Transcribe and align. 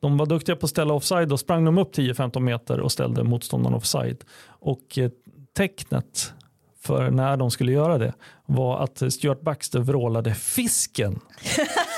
De 0.00 0.16
var 0.16 0.26
duktiga 0.26 0.56
på 0.56 0.66
att 0.66 0.70
ställa 0.70 0.94
offside 0.94 1.32
och 1.32 1.40
sprang 1.40 1.64
de 1.64 1.78
upp 1.78 1.94
10-15 1.94 2.40
meter 2.40 2.80
och 2.80 2.92
ställde 2.92 3.24
motståndaren 3.24 3.76
offside. 3.76 4.24
Och 4.46 4.98
eh, 4.98 5.10
tecknet 5.56 6.32
för 6.80 7.10
när 7.10 7.36
de 7.36 7.50
skulle 7.50 7.72
göra 7.72 7.98
det 7.98 8.14
var 8.46 8.84
att 8.84 9.02
Stuart 9.12 9.40
Baxter 9.40 9.80
vrålade 9.80 10.34
fisken. 10.34 11.20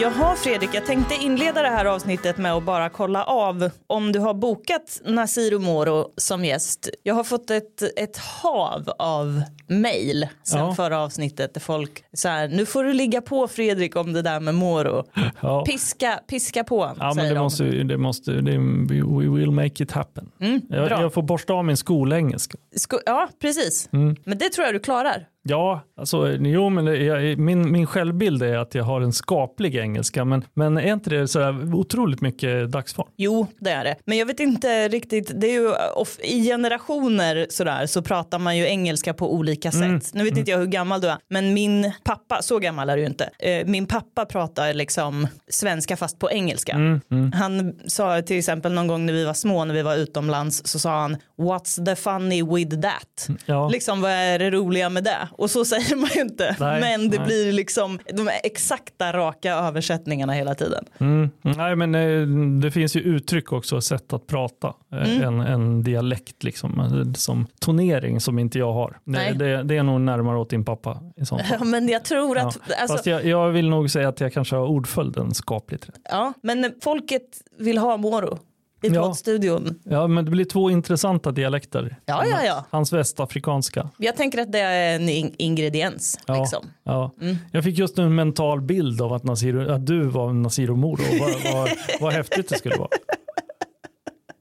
Jaha 0.00 0.34
Fredrik, 0.36 0.70
jag 0.72 0.86
tänkte 0.86 1.14
inleda 1.14 1.62
det 1.62 1.68
här 1.68 1.84
avsnittet 1.84 2.38
med 2.38 2.52
att 2.54 2.62
bara 2.62 2.88
kolla 2.88 3.24
av 3.24 3.70
om 3.86 4.12
du 4.12 4.18
har 4.18 4.34
bokat 4.34 5.00
Nasir 5.04 5.58
Moro 5.58 6.12
som 6.16 6.44
gäst. 6.44 6.88
Jag 7.02 7.14
har 7.14 7.24
fått 7.24 7.50
ett, 7.50 7.82
ett 7.96 8.16
hav 8.16 8.90
av 8.98 9.42
mejl 9.66 10.26
sen 10.42 10.58
Ja. 10.60 10.74
förra 10.74 10.98
avsnittet 11.00 11.54
där 11.54 11.60
folk 11.60 12.04
så 12.12 12.28
här, 12.28 12.48
nu 12.48 12.66
får 12.66 12.84
du 12.84 12.92
ligga 12.92 13.20
på 13.20 13.48
Fredrik 13.48 13.96
om 13.96 14.12
det 14.12 14.22
där 14.22 14.40
med 14.40 14.54
Moro. 14.54 15.04
Ja. 15.40 15.64
Piska, 15.64 16.20
piska 16.28 16.64
på, 16.64 16.92
Ja, 16.98 17.12
men 17.16 17.24
det 17.28 17.34
de. 17.34 17.38
måste, 17.40 17.64
det 17.64 17.96
måste, 17.98 18.32
det, 18.32 18.58
we 18.88 19.28
will 19.38 19.50
make 19.50 19.82
it 19.84 19.92
happen. 19.92 20.30
Mm, 20.40 20.60
jag, 20.68 20.90
jag 20.90 21.14
får 21.14 21.22
borsta 21.22 21.52
av 21.52 21.64
min 21.64 21.76
skolengelska. 21.76 22.58
Sko- 22.76 22.98
ja, 23.06 23.28
precis. 23.40 23.88
Mm. 23.92 24.16
Men 24.24 24.38
det 24.38 24.48
tror 24.48 24.64
jag 24.66 24.74
du 24.74 24.78
klarar. 24.80 25.26
Ja, 25.48 25.80
alltså, 25.96 26.28
jo, 26.32 26.68
men 26.68 26.86
jag, 26.86 27.38
min, 27.38 27.72
min 27.72 27.86
självbild 27.86 28.42
är 28.42 28.56
att 28.58 28.74
jag 28.74 28.84
har 28.84 29.00
en 29.00 29.12
skaplig 29.12 29.76
engelska, 29.76 30.24
men, 30.24 30.44
men 30.54 30.78
är 30.78 30.92
inte 30.92 31.10
det 31.10 31.28
så 31.28 31.50
otroligt 31.74 32.20
mycket 32.20 32.70
dagsform? 32.70 33.08
Jo, 33.16 33.46
det 33.58 33.70
är 33.70 33.84
det. 33.84 33.96
Men 34.04 34.18
jag 34.18 34.26
vet 34.26 34.40
inte 34.40 34.88
riktigt, 34.88 35.40
det 35.40 35.46
är 35.46 35.52
ju 35.52 35.68
off- 35.94 36.20
i 36.22 36.44
generationer 36.44 37.46
sådär 37.50 37.86
så 37.86 38.02
pratar 38.02 38.38
man 38.38 38.56
ju 38.56 38.66
engelska 38.66 39.14
på 39.14 39.34
olika 39.34 39.70
sätt. 39.72 39.82
Mm. 39.82 40.00
Nu 40.12 40.24
vet 40.24 40.36
inte 40.36 40.50
jag 40.50 40.58
hur 40.58 40.66
gammal 40.66 41.00
du 41.00 41.08
är, 41.08 41.16
men 41.30 41.54
min 41.54 41.92
pappa, 42.04 42.42
så 42.42 42.58
gammal 42.58 42.90
är 42.90 42.96
du 42.96 43.06
inte, 43.06 43.30
eh, 43.38 43.66
min 43.66 43.86
pappa 43.86 44.26
pratar 44.26 44.74
liksom 44.74 45.26
svenska 45.50 45.96
fast 45.96 46.18
på 46.18 46.30
engelska. 46.30 46.72
Mm, 46.72 47.00
mm. 47.10 47.32
Han 47.32 47.72
sa 47.86 48.22
till 48.22 48.38
exempel 48.38 48.72
någon 48.72 48.86
gång 48.86 49.06
när 49.06 49.12
vi 49.12 49.24
var 49.24 49.34
små, 49.34 49.64
när 49.64 49.74
vi 49.74 49.82
var 49.82 49.96
utomlands, 49.96 50.66
så 50.66 50.78
sa 50.78 51.00
han 51.00 51.16
What's 51.38 51.84
the 51.84 51.96
funny 51.96 52.42
with 52.42 52.80
that? 52.80 53.28
Ja. 53.46 53.68
Liksom 53.68 54.00
vad 54.00 54.10
är 54.10 54.38
det 54.38 54.50
roliga 54.50 54.90
med 54.90 55.04
det? 55.04 55.28
Och 55.38 55.50
så 55.50 55.64
säger 55.64 55.96
man 55.96 56.08
ju 56.14 56.20
inte. 56.20 56.56
Nej, 56.60 56.80
men 56.80 57.10
det 57.10 57.16
nej. 57.18 57.26
blir 57.26 57.52
liksom 57.52 57.98
de 58.14 58.28
exakta 58.44 59.12
raka 59.12 59.54
översättningarna 59.54 60.32
hela 60.32 60.54
tiden. 60.54 60.84
Mm. 60.98 61.30
Nej, 61.42 61.76
men 61.76 61.94
eh, 61.94 62.26
det 62.62 62.70
finns 62.70 62.96
ju 62.96 63.00
uttryck 63.00 63.52
också, 63.52 63.80
sätt 63.80 64.12
att 64.12 64.26
prata. 64.26 64.74
Eh, 64.92 65.08
Mm. 65.08 65.22
En, 65.22 65.40
en 65.40 65.82
dialekt 65.82 66.44
liksom, 66.44 66.80
eh, 66.80 67.12
som 67.12 67.46
tonering 67.60 68.20
som 68.20 68.38
inte 68.38 68.58
jag 68.58 68.72
har. 68.72 68.98
Nej. 69.04 69.34
Det, 69.34 69.62
det, 69.62 69.76
är 69.76 69.82
nog 69.82 70.00
närmare 70.00 70.38
åt 70.38 70.50
din 70.50 70.64
pappa 70.64 71.00
i 71.16 71.24
sånt. 71.26 71.42
Ja, 71.58 71.64
men 71.64 71.88
jag 71.88 72.04
tror 72.04 72.38
att, 72.38 72.58
Ja. 72.68 72.74
alltså, 72.80 72.96
Fast 72.96 73.06
jag, 73.06 73.24
jag 73.24 73.48
vill 73.50 73.68
nog 73.68 73.90
säga 73.90 74.08
att 74.08 74.20
jag 74.20 74.32
kanske 74.32 74.56
har 74.56 74.66
ordföljden 74.66 75.34
skapligt 75.34 75.88
rätt. 75.88 76.00
Ja, 76.04 76.32
men 76.42 76.72
folket 76.82 77.22
vill 77.58 77.78
ha 77.78 77.96
Moro 77.96 78.38
i 78.82 78.88
Ja. 78.88 79.02
poddstudion. 79.02 79.80
Ja, 79.84 80.06
men 80.06 80.24
det 80.24 80.30
blir 80.30 80.44
två 80.44 80.70
intressanta 80.70 81.30
dialekter. 81.32 81.96
Ja, 82.06 82.24
ja, 82.26 82.44
ja. 82.44 82.64
Hans 82.70 82.92
västafrikanska. 82.92 83.90
Jag 83.98 84.16
tänker 84.16 84.38
att 84.42 84.52
det 84.52 84.58
är 84.60 84.96
en 84.96 85.08
in- 85.08 85.34
ingrediens. 85.38 86.18
Ja, 86.26 86.40
Liksom. 86.40 86.66
ja. 86.84 87.14
Mm. 87.20 87.36
Jag 87.52 87.64
fick 87.64 87.78
just 87.78 87.96
nu 87.96 88.04
en 88.04 88.14
mental 88.14 88.60
bild 88.60 89.02
av 89.02 89.12
att, 89.12 89.24
Nasir, 89.24 89.70
att 89.70 89.86
du 89.86 90.02
var 90.02 90.32
Nasir 90.32 90.68
Moro. 90.68 91.02
Vad, 91.20 91.54
vad, 91.54 91.68
vad 92.00 92.12
häftigt 92.12 92.48
det 92.48 92.58
skulle 92.58 92.76
vara. 92.76 92.88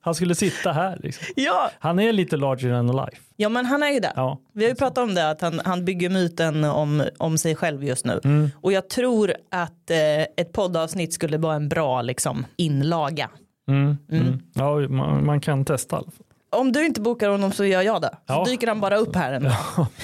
Han 0.02 0.16
skulle 0.16 0.36
sitta 0.36 0.72
här. 0.72 1.00
Liksom. 1.04 1.26
Ja. 1.36 1.72
Han 1.80 2.00
är 2.00 2.14
lite 2.14 2.38
larger 2.38 2.70
than 2.70 2.88
life. 2.88 3.22
ja, 3.36 3.50
men 3.50 3.66
han 3.66 3.84
är 3.84 3.90
ju 3.90 4.00
det. 4.00 4.14
Ja. 4.16 4.40
Vi 4.54 4.64
har 4.64 4.70
ju 4.70 4.76
pratat 4.76 4.98
om 4.98 5.14
det, 5.16 5.30
att 5.30 5.42
han, 5.42 5.62
han 5.66 5.86
bygger 5.86 6.10
myten 6.10 6.64
om, 6.64 7.04
om 7.18 7.38
sig 7.38 7.56
själv 7.56 7.84
just 7.84 8.06
nu. 8.06 8.20
Mm. 8.24 8.50
Och 8.62 8.72
jag 8.72 8.90
tror 8.90 9.34
att 9.52 9.90
eh, 9.92 10.22
ett 10.38 10.54
poddavsnitt 10.54 11.14
skulle 11.14 11.38
vara 11.38 11.56
en 11.56 11.70
bra 11.70 12.02
liksom, 12.02 12.46
inlaga. 12.56 13.30
Mm. 13.68 13.98
Mm. 14.12 14.22
Mm. 14.22 14.42
Ja, 14.54 14.88
man, 14.90 15.26
man 15.26 15.40
kan 15.40 15.66
testa. 15.66 15.96
i 15.96 16.00
alla 16.00 16.12
fall. 16.12 16.27
Om 16.50 16.72
du 16.72 16.86
inte 16.86 17.02
bokar 17.02 17.30
honom 17.30 17.52
så 17.52 17.66
gör 17.66 17.82
jag 17.82 18.02
det. 18.02 18.10
Så 18.12 18.34
Ja. 18.34 18.44
dyker 18.48 18.68
han 18.68 18.80
bara 18.80 18.98
upp 18.98 19.16
här. 19.16 19.34
ändå. 19.34 19.50
Ja. 19.78 19.88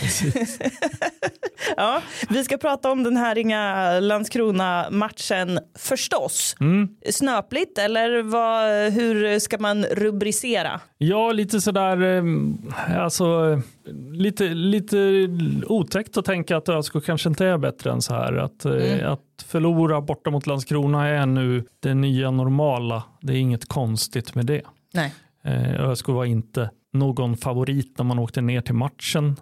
Ja, 1.78 2.02
vi 2.30 2.44
ska 2.44 2.58
prata 2.58 2.92
om 2.92 3.04
den 3.04 3.18
här 3.18 3.38
inga 3.38 4.00
Landskrona-matchen 4.00 5.60
förstås. 5.78 6.56
Mm. 6.60 6.88
Snöpligt 7.12 7.78
eller 7.78 8.22
vad, 8.22 8.94
hur 8.94 9.40
ska 9.40 9.58
man 9.58 9.84
rubricera? 9.86 10.80
Ja, 10.98 11.32
lite 11.32 11.62
sådär, 11.62 12.02
eh, 12.02 12.24
alltså 13.04 13.60
lite, 14.12 14.44
lite 14.44 14.98
otäckt 15.68 16.18
att 16.18 16.26
tänka 16.26 16.58
att 16.58 16.70
ÖSK 16.70 16.94
kanske 17.06 17.30
inte 17.30 17.46
är 17.46 17.58
bättre 17.58 17.92
än 17.92 18.02
så 18.02 18.14
här. 18.14 18.34
Att, 18.34 18.66
eh, 18.66 18.72
Mm. 18.74 19.12
att 19.14 19.46
förlora 19.48 20.02
borta 20.02 20.30
mot 20.30 20.48
Landskrona 20.48 21.08
är 21.08 21.26
nu 21.26 21.66
det 21.80 21.94
nya 21.94 22.32
normala. 22.32 23.04
Det 23.22 23.34
är 23.34 23.38
inget 23.38 23.66
konstigt 23.68 24.36
med 24.36 24.46
det. 24.46 24.62
Nej. 24.94 25.14
Eh, 25.44 25.82
ÖSK 25.90 26.08
var 26.08 26.26
inte 26.26 26.70
någon 26.94 27.38
favorit 27.38 27.98
när 27.98 28.06
man 28.06 28.20
åkte 28.20 28.42
ner 28.42 28.62
till 28.62 28.76
matchen 28.76 29.36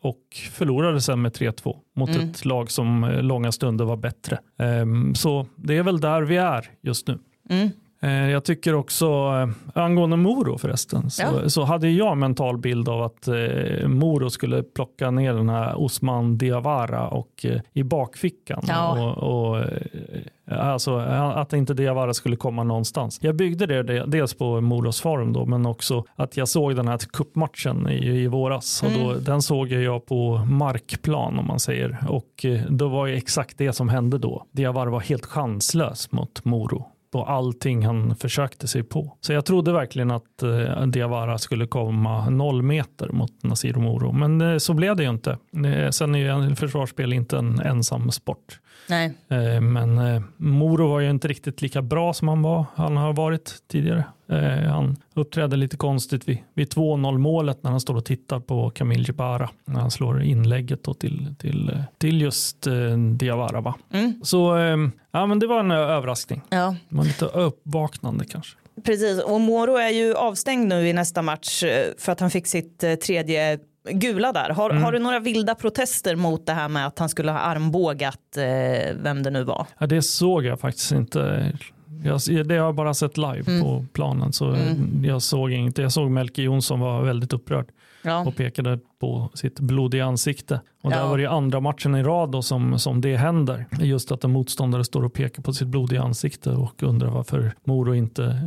och 0.00 0.22
förlorade 0.52 1.00
sen 1.00 1.22
med 1.22 1.32
3-2 1.32 1.76
mot 1.96 2.10
Mm. 2.10 2.28
ett 2.30 2.44
lag 2.44 2.70
som 2.70 3.04
eh, 3.04 3.22
långa 3.22 3.52
stunder 3.52 3.84
var 3.84 3.96
bättre. 3.96 4.38
Ehm, 4.58 5.14
Så 5.14 5.46
det 5.56 5.76
är 5.76 5.82
väl 5.82 6.00
där 6.00 6.22
vi 6.22 6.36
är 6.36 6.66
just 6.82 7.08
nu. 7.08 7.18
Mm. 7.50 7.68
Eh, 8.02 8.30
Jag 8.30 8.44
tycker 8.44 8.74
också, 8.74 9.06
eh, 9.06 9.82
angående 9.82 10.16
Moro 10.16 10.58
förresten, 10.58 11.10
så, 11.10 11.22
Ja. 11.22 11.48
så 11.48 11.62
hade 11.64 11.90
jag 11.90 12.12
en 12.12 12.18
mental 12.18 12.58
bild 12.58 12.88
av 12.88 13.02
att 13.02 13.28
eh, 13.28 13.88
Moro 13.88 14.30
skulle 14.30 14.62
plocka 14.62 15.10
ner 15.10 15.34
den 15.34 15.48
här 15.48 15.80
Osman 15.80 16.38
Diawara 16.38 17.08
och 17.08 17.44
eh, 17.44 17.60
i 17.72 17.82
bakfickan. 17.82 18.62
Ja. 18.68 19.12
Och, 19.16 19.48
och, 19.50 19.58
eh, 19.58 20.68
alltså, 20.70 20.96
att 20.98 21.52
inte 21.52 21.74
Diawara 21.74 22.14
skulle 22.14 22.36
komma 22.36 22.62
någonstans. 22.64 23.18
Jag 23.22 23.36
byggde 23.36 23.66
det 23.66 23.82
de- 23.82 24.10
dels 24.10 24.34
på 24.34 24.60
Moros 24.60 25.00
form 25.00 25.32
då, 25.32 25.46
men 25.46 25.66
också 25.66 26.04
att 26.16 26.36
jag 26.36 26.48
såg 26.48 26.76
den 26.76 26.88
här 26.88 26.98
kuppmatchen 26.98 27.88
i, 27.88 28.06
i 28.06 28.26
våras. 28.26 28.82
Och 28.82 28.90
då, 28.92 29.10
Mm. 29.10 29.24
den 29.24 29.42
såg 29.42 29.68
jag 29.68 30.06
på 30.06 30.36
markplan 30.38 31.38
om 31.38 31.46
man 31.46 31.58
säger. 31.60 31.98
Och 32.08 32.46
då 32.68 32.88
var 32.88 33.06
ju 33.06 33.14
exakt 33.16 33.58
det 33.58 33.72
som 33.72 33.88
hände 33.88 34.18
då. 34.18 34.44
Diawara 34.52 34.90
var 34.90 35.00
helt 35.00 35.26
chanslös 35.26 36.12
mot 36.12 36.44
Moro 36.44 36.86
på 37.10 37.24
allting 37.24 37.86
han 37.86 38.16
försökte 38.16 38.68
sig 38.68 38.82
på. 38.82 39.16
Så 39.20 39.32
jag 39.32 39.44
trodde 39.44 39.72
verkligen 39.72 40.10
att 40.10 40.42
eh, 40.42 40.86
Diawara 40.86 41.38
skulle 41.38 41.66
komma 41.66 42.30
noll 42.30 42.62
meter 42.62 43.08
mot 43.08 43.42
Nasir 43.42 43.74
Moro. 43.74 44.12
Men 44.12 44.40
eh, 44.40 44.58
så 44.58 44.74
blev 44.74 44.96
det 44.96 45.02
ju 45.02 45.10
inte. 45.10 45.38
Eh, 45.66 45.90
sen 45.90 46.14
är 46.14 46.18
ju 46.48 46.54
försvarsspel 46.54 47.12
inte 47.12 47.38
en 47.38 47.60
ensam 47.60 48.10
sport. 48.10 48.60
Nej. 48.88 49.14
Eh, 49.28 49.60
men 49.60 49.98
eh, 49.98 50.22
Moro 50.36 50.88
var 50.88 51.00
ju 51.00 51.10
inte 51.10 51.28
riktigt 51.28 51.62
lika 51.62 51.82
bra 51.82 52.12
som 52.12 52.28
han 52.28 52.42
var. 52.42 52.64
Han 52.74 52.96
har 52.96 53.12
varit 53.12 53.54
tidigare. 53.68 54.04
Eh, 54.30 54.70
han 54.72 54.96
uppträdde 55.14 55.56
lite 55.56 55.76
konstigt 55.76 56.28
vid, 56.28 56.38
vid 56.54 56.68
2-0 56.74 57.18
målet 57.18 57.62
när 57.62 57.70
han 57.70 57.80
står 57.80 57.96
och 57.96 58.04
tittar 58.04 58.40
på 58.40 58.70
Kamil 58.70 59.08
Jebara. 59.08 59.50
När 59.64 59.80
han 59.80 59.90
slår 59.90 60.22
inlägget 60.22 60.84
då 60.84 60.94
till, 60.94 61.34
till, 61.38 61.82
till 61.98 62.20
just 62.20 62.66
eh, 62.66 62.96
Diawara. 63.16 63.60
Va? 63.60 63.74
Mm. 63.92 64.20
Så 64.24 64.56
eh, 64.58 64.76
ja, 65.10 65.26
men 65.26 65.38
det 65.38 65.46
var 65.46 65.60
en 65.60 65.70
eh, 65.70 65.76
överraskning. 65.76 66.42
Ja, 66.48 66.76
Det 66.88 66.96
var 66.96 67.04
lite 67.04 67.24
uppvaknande 67.24 68.24
kanske. 68.24 68.56
precis. 68.84 69.22
Och 69.22 69.40
Moro 69.40 69.76
är 69.76 69.90
ju 69.90 70.14
avstängd 70.14 70.68
nu 70.68 70.88
i 70.88 70.92
nästa 70.92 71.22
match 71.22 71.62
eh, 71.62 71.86
för 71.98 72.12
att 72.12 72.20
han 72.20 72.30
fick 72.30 72.46
sitt 72.46 72.84
eh, 72.84 72.94
tredje 72.94 73.58
gula 73.90 74.32
där. 74.32 74.50
Har, 74.50 74.70
Mm. 74.70 74.82
har 74.82 74.92
du 74.92 74.98
några 74.98 75.20
vilda 75.20 75.54
protester 75.54 76.16
mot 76.16 76.46
det 76.46 76.52
här 76.52 76.68
med 76.68 76.86
att 76.86 76.98
han 76.98 77.08
skulle 77.08 77.32
ha 77.32 77.38
armbågat 77.38 78.36
eh, 78.36 78.94
vem 79.02 79.22
det 79.22 79.30
nu 79.30 79.44
var? 79.44 79.66
Ja, 79.78 79.86
det 79.86 80.02
såg 80.02 80.44
jag 80.44 80.60
faktiskt 80.60 80.92
inte. 80.92 81.52
Jag, 82.04 82.46
det 82.48 82.54
har 82.58 82.66
jag 82.66 82.74
bara 82.74 82.94
sett 82.94 83.16
live 83.16 83.44
Mm. 83.46 83.62
på 83.62 83.86
planen. 83.92 84.32
Så 84.32 84.46
Mm. 84.48 85.04
jag 85.04 85.22
såg 85.22 85.50
inte. 85.52 85.82
Jag 85.82 85.92
såg 85.92 86.10
Melke 86.10 86.42
Jonsson 86.42 86.80
var 86.80 87.02
väldigt 87.02 87.32
upprörd 87.32 87.66
Ja. 88.02 88.26
och 88.26 88.36
pekade 88.36 88.78
på 89.00 89.30
sitt 89.34 89.60
blodiga 89.60 90.04
ansikte. 90.04 90.60
Och 90.82 90.90
där 90.90 90.98
Ja. 90.98 91.08
var 91.08 91.18
det 91.18 91.26
andra 91.26 91.60
matchen 91.60 91.94
i 91.94 92.02
rad 92.02 92.30
då 92.30 92.42
som, 92.42 92.78
som 92.78 93.00
det 93.00 93.16
händer. 93.16 93.66
Just 93.80 94.12
att 94.12 94.24
en 94.24 94.30
motståndare 94.32 94.84
står 94.84 95.04
och 95.04 95.12
pekar 95.12 95.42
på 95.42 95.52
sitt 95.52 95.68
blodiga 95.68 96.02
ansikte 96.02 96.50
och 96.50 96.82
undrar 96.82 97.08
varför 97.10 97.52
Moro 97.64 97.94
inte 97.94 98.42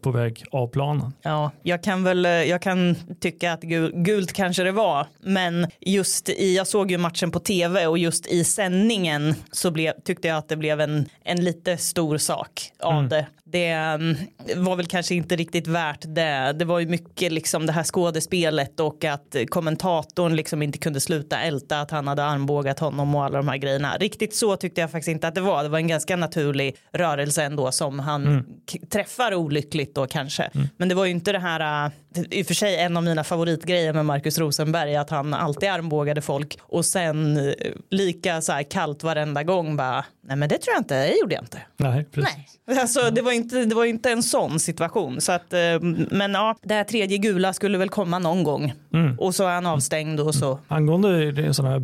på 0.00 0.10
väg 0.10 0.44
av 0.50 0.66
planen. 0.66 1.12
Ja, 1.22 1.50
jag 1.62 1.82
kan 1.82 2.04
väl, 2.04 2.26
eh, 2.26 2.32
jag 2.32 2.62
kan 2.62 2.96
tycka 3.20 3.52
att 3.52 3.62
gult 3.92 4.32
kanske 4.32 4.62
det 4.62 4.72
var, 4.72 5.06
men 5.20 5.66
just 5.80 6.28
i, 6.28 6.56
jag 6.56 6.66
såg 6.66 6.90
ju 6.90 6.98
matchen 6.98 7.30
på 7.30 7.40
tv 7.40 7.86
och 7.86 7.98
just 7.98 8.26
i 8.26 8.44
sändningen 8.44 9.34
så 9.52 9.70
blev, 9.70 9.92
tyckte 10.04 10.28
jag 10.28 10.36
att 10.36 10.48
det 10.48 10.56
blev 10.56 10.80
en, 10.80 11.06
en 11.24 11.44
lite 11.44 11.76
stor 11.76 12.18
sak 12.18 12.72
av 12.80 12.92
mm. 12.92 13.08
det 13.08 13.26
det 13.52 13.68
mm, 13.68 14.16
var 14.56 14.76
väl 14.76 14.86
kanske 14.86 15.14
inte 15.14 15.36
riktigt 15.36 15.66
värt 15.66 16.00
det. 16.02 16.52
Det 16.58 16.64
var 16.64 16.78
ju 16.78 16.86
mycket 16.86 17.32
liksom 17.32 17.66
det 17.66 17.72
här 17.72 17.84
skådespelet 17.84 18.80
och 18.80 19.04
att 19.04 19.36
kommentatorn 19.48 20.36
liksom 20.36 20.62
inte 20.62 20.78
kunde 20.78 21.00
sluta 21.00 21.40
älta 21.40 21.80
att 21.80 21.90
han 21.90 22.08
hade 22.08 22.24
armbågat 22.24 22.78
honom 22.78 23.14
och 23.14 23.24
alla 23.24 23.36
de 23.36 23.48
här 23.48 23.56
grejerna. 23.56 23.96
Riktigt 23.96 24.34
så 24.34 24.56
tyckte 24.56 24.80
jag 24.80 24.90
faktiskt 24.90 25.08
inte 25.08 25.28
att 25.28 25.34
det 25.34 25.40
var. 25.40 25.62
Det 25.62 25.68
var 25.68 25.78
en 25.78 25.88
ganska 25.88 26.16
naturlig 26.16 26.76
rörelse 26.92 27.42
ändå 27.42 27.72
som 27.72 27.98
han 27.98 28.26
mm. 28.26 28.44
träffar 28.92 29.34
olyckligt 29.34 29.94
då 29.94 30.06
kanske. 30.06 30.42
Mm. 30.42 30.68
Men 30.76 30.88
det 30.88 30.94
var 30.94 31.04
ju 31.04 31.10
inte 31.10 31.32
det 31.32 31.38
här, 31.38 31.86
äh, 31.86 31.92
i 32.30 32.42
och 32.42 32.46
för 32.46 32.54
sig 32.54 32.76
en 32.76 32.96
av 32.96 33.02
mina 33.02 33.24
favoritgrejer 33.24 33.92
med 33.92 34.06
Markus 34.06 34.38
Rosenberg, 34.38 34.96
att 34.96 35.10
han 35.10 35.34
alltid 35.34 35.68
armbågade 35.68 36.20
folk 36.20 36.58
och 36.62 36.84
sen 36.84 37.36
äh, 37.36 37.52
lika 37.90 38.40
så 38.40 38.52
här 38.52 38.62
kallt 38.62 39.02
varenda 39.02 39.42
gång 39.42 39.76
bara, 39.76 40.04
nej 40.26 40.36
men 40.36 40.48
det 40.48 40.58
tror 40.58 40.74
jag 40.74 40.80
inte, 40.80 41.06
det 41.06 41.16
gjorde 41.20 41.34
jag 41.34 41.44
inte. 41.44 41.62
Nej, 41.76 42.04
precis. 42.04 42.34
Nej. 42.66 42.78
Alltså, 42.78 43.10
det 43.10 43.22
var 43.22 43.32
inte, 43.40 43.64
det 43.64 43.74
var 43.74 43.84
inte 43.84 44.10
en 44.10 44.22
sån 44.22 44.60
situation. 44.60 45.20
Så 45.20 45.32
att, 45.32 45.52
eh, 45.52 45.80
men 46.10 46.32
ja, 46.32 46.56
det 46.62 46.74
här 46.74 46.84
tredje 46.84 47.18
gula 47.18 47.52
skulle 47.52 47.78
väl 47.78 47.88
komma 47.88 48.18
någon 48.18 48.44
gång. 48.44 48.72
Mm. 48.92 49.18
Och 49.18 49.34
så 49.34 49.46
är 49.46 49.54
han 49.54 49.66
avstängd 49.66 50.20
och 50.20 50.34
så. 50.34 50.58
Angående 50.68 51.54
sådana 51.54 51.74
här 51.74 51.82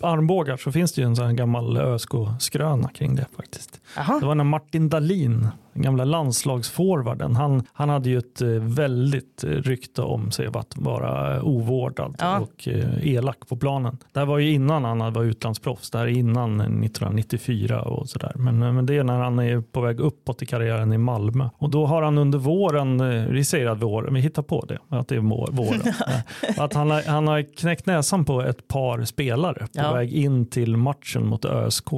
armbågar 0.00 0.56
så 0.56 0.72
finns 0.72 0.92
det 0.92 1.00
ju 1.00 1.06
en 1.06 1.16
sån 1.16 1.26
här 1.26 1.32
gammal 1.32 1.76
ÖSK-skröna 1.76 2.88
kring 2.88 3.14
det 3.16 3.26
faktiskt. 3.36 3.80
Aha. 3.96 4.18
Det 4.20 4.26
var 4.26 4.34
när 4.34 4.44
Martin 4.44 4.88
Dahlin 4.88 5.48
den 5.72 5.82
gamla 5.82 6.04
landslagsforwarden. 6.04 7.36
Han, 7.36 7.66
han 7.72 7.88
hade 7.88 8.10
ju 8.10 8.18
ett 8.18 8.42
eh, 8.42 8.48
väldigt 8.48 9.44
eh, 9.44 9.48
rykte 9.48 10.02
om 10.02 10.30
sig 10.30 10.46
att 10.46 10.76
vara 10.76 11.42
ovårdad 11.42 12.16
ja. 12.18 12.40
och 12.40 12.68
eh, 12.68 13.08
elak 13.08 13.48
på 13.48 13.56
planen. 13.56 13.98
Det 14.12 14.20
här 14.20 14.26
var 14.26 14.38
ju 14.38 14.52
innan 14.52 14.84
han 14.84 15.12
var 15.12 15.24
utlandsproffs. 15.24 15.90
Det 15.90 15.98
här 15.98 16.06
är 16.06 16.10
innan 16.10 16.60
1994 16.60 17.82
och 17.82 18.08
sådär. 18.08 18.32
Men, 18.34 18.58
men 18.58 18.86
det 18.86 18.96
är 18.96 19.04
när 19.04 19.20
han 19.20 19.38
är 19.38 19.60
på 19.60 19.80
väg 19.80 20.00
uppåt 20.00 20.42
i 20.42 20.46
karriären 20.46 20.92
i 20.92 20.98
Malmö. 20.98 21.48
Och 21.58 21.70
då 21.70 21.86
har 21.86 22.02
han 22.02 22.18
under 22.18 22.38
våren, 22.38 22.98
vi 23.32 23.44
säger 23.44 23.66
att 23.66 23.82
vår, 23.82 24.08
vi 24.12 24.20
hittar 24.20 24.42
på 24.42 24.64
det, 24.68 24.78
att 24.88 25.08
det 25.08 25.14
är 25.14 25.20
våren. 25.52 25.80
att 26.56 26.74
han 26.74 26.90
har, 26.90 27.02
han 27.02 27.28
har 27.28 27.56
knäckt 27.56 27.86
näsan 27.86 28.24
på 28.24 28.42
ett 28.42 28.68
par 28.68 29.04
spelare 29.04 29.58
på 29.58 29.68
ja. 29.72 29.92
väg 29.92 30.12
in 30.12 30.46
till 30.46 30.76
matchen 30.76 31.26
mot 31.26 31.44
ÖSK. 31.44 31.88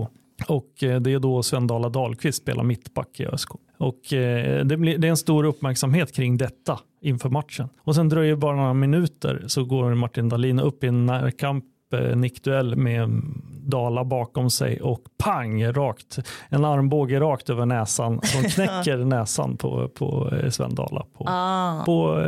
Och 0.48 0.82
eh, 0.82 1.00
det 1.00 1.12
är 1.12 1.18
då 1.18 1.42
Sven-Dala 1.42 1.88
Dahlqvist 1.88 2.42
spelar 2.42 2.64
mittback 2.64 3.20
i 3.20 3.26
ÖSK. 3.26 3.50
Och 3.78 4.12
eh, 4.12 4.64
det, 4.64 4.76
blir, 4.76 4.98
det 4.98 5.08
är 5.08 5.10
en 5.10 5.16
stor 5.16 5.44
uppmärksamhet 5.44 6.12
kring 6.12 6.36
detta 6.36 6.80
inför 7.00 7.28
matchen. 7.28 7.68
Och 7.78 7.94
sen 7.94 8.08
dröjer 8.08 8.36
bara 8.36 8.56
några 8.56 8.74
minuter 8.74 9.44
så 9.46 9.64
går 9.64 9.94
Martin 9.94 10.28
Dahlin 10.28 10.60
upp 10.60 10.84
i 10.84 10.86
en 10.86 11.06
närkamp 11.06 11.64
eh, 11.92 12.16
nickduell 12.16 12.76
med 12.76 13.22
Dala 13.66 14.04
bakom 14.04 14.50
sig 14.50 14.80
och 14.80 15.00
pang, 15.18 15.72
rakt, 15.72 16.18
en 16.48 16.64
armbåge 16.64 17.20
rakt 17.20 17.50
över 17.50 17.66
näsan 17.66 18.20
som 18.22 18.42
knäcker 18.50 18.96
näsan 18.96 19.56
på, 19.56 19.88
på 19.88 20.32
Sven 20.50 20.74
Dala 20.74 21.06
på, 21.12 21.24
ah. 21.28 21.84
på 21.84 22.18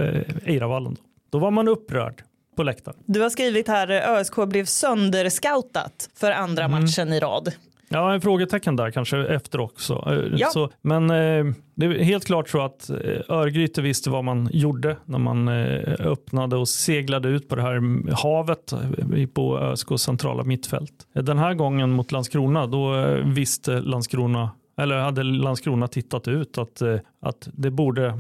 Eiravallen. 0.45 0.95
Då. 0.95 1.01
då 1.31 1.39
var 1.39 1.51
man 1.51 1.69
upprörd 1.69 2.23
på 2.57 2.63
läktaren. 2.63 2.99
Du 3.07 3.21
har 3.21 3.31
skrivit 3.31 3.69
här 3.69 3.91
ÖSK 3.91 4.37
blev 4.37 4.65
sönderscoutat 4.65 6.11
för 6.15 6.31
andra 6.31 6.65
mm. 6.65 6.81
matchen 6.81 7.13
i 7.13 7.21
rad. 7.21 7.53
Ja, 7.89 8.15
en 8.15 8.21
frågetecken 8.21 8.77
där 8.77 8.91
kanske 8.91 9.19
efter 9.19 9.61
också. 9.61 10.05
Eh, 10.07 10.39
ja. 10.39 10.49
Så, 10.49 10.71
men 10.83 11.11
eh, 11.11 11.55
det 11.75 11.87
är 11.87 12.05
helt 12.05 12.25
klart 12.25 12.49
så 12.49 12.61
att 12.61 12.91
eh, 12.91 12.97
Örgryte 13.29 13.83
visste 13.83 14.11
vad 14.11 14.25
man 14.25 14.49
gjorde 14.53 14.97
när 15.05 15.19
man 15.19 15.49
eh, 15.49 15.93
öppnade 15.99 16.57
och 16.57 16.69
seglade 16.69 17.29
ut 17.29 17.49
på 17.49 17.57
det 17.57 17.63
här 17.63 18.13
havet 18.23 18.73
eh, 18.73 19.27
på 19.27 19.59
ÖSKs 19.59 20.03
centrala 20.03 20.45
mittfält. 20.45 20.93
Den 21.13 21.39
här 21.39 21.55
gången 21.55 21.91
mot 21.91 22.13
Landskrona, 22.13 22.67
då 22.67 23.15
visste 23.25 23.81
Landskrona 23.81 24.51
eller 24.79 24.99
hade 24.99 25.23
Landskrona 25.23 25.89
tittat 25.89 26.29
ut 26.29 26.59
att, 26.59 26.83
att 27.21 27.49
det 27.53 27.71
borde 27.71 28.19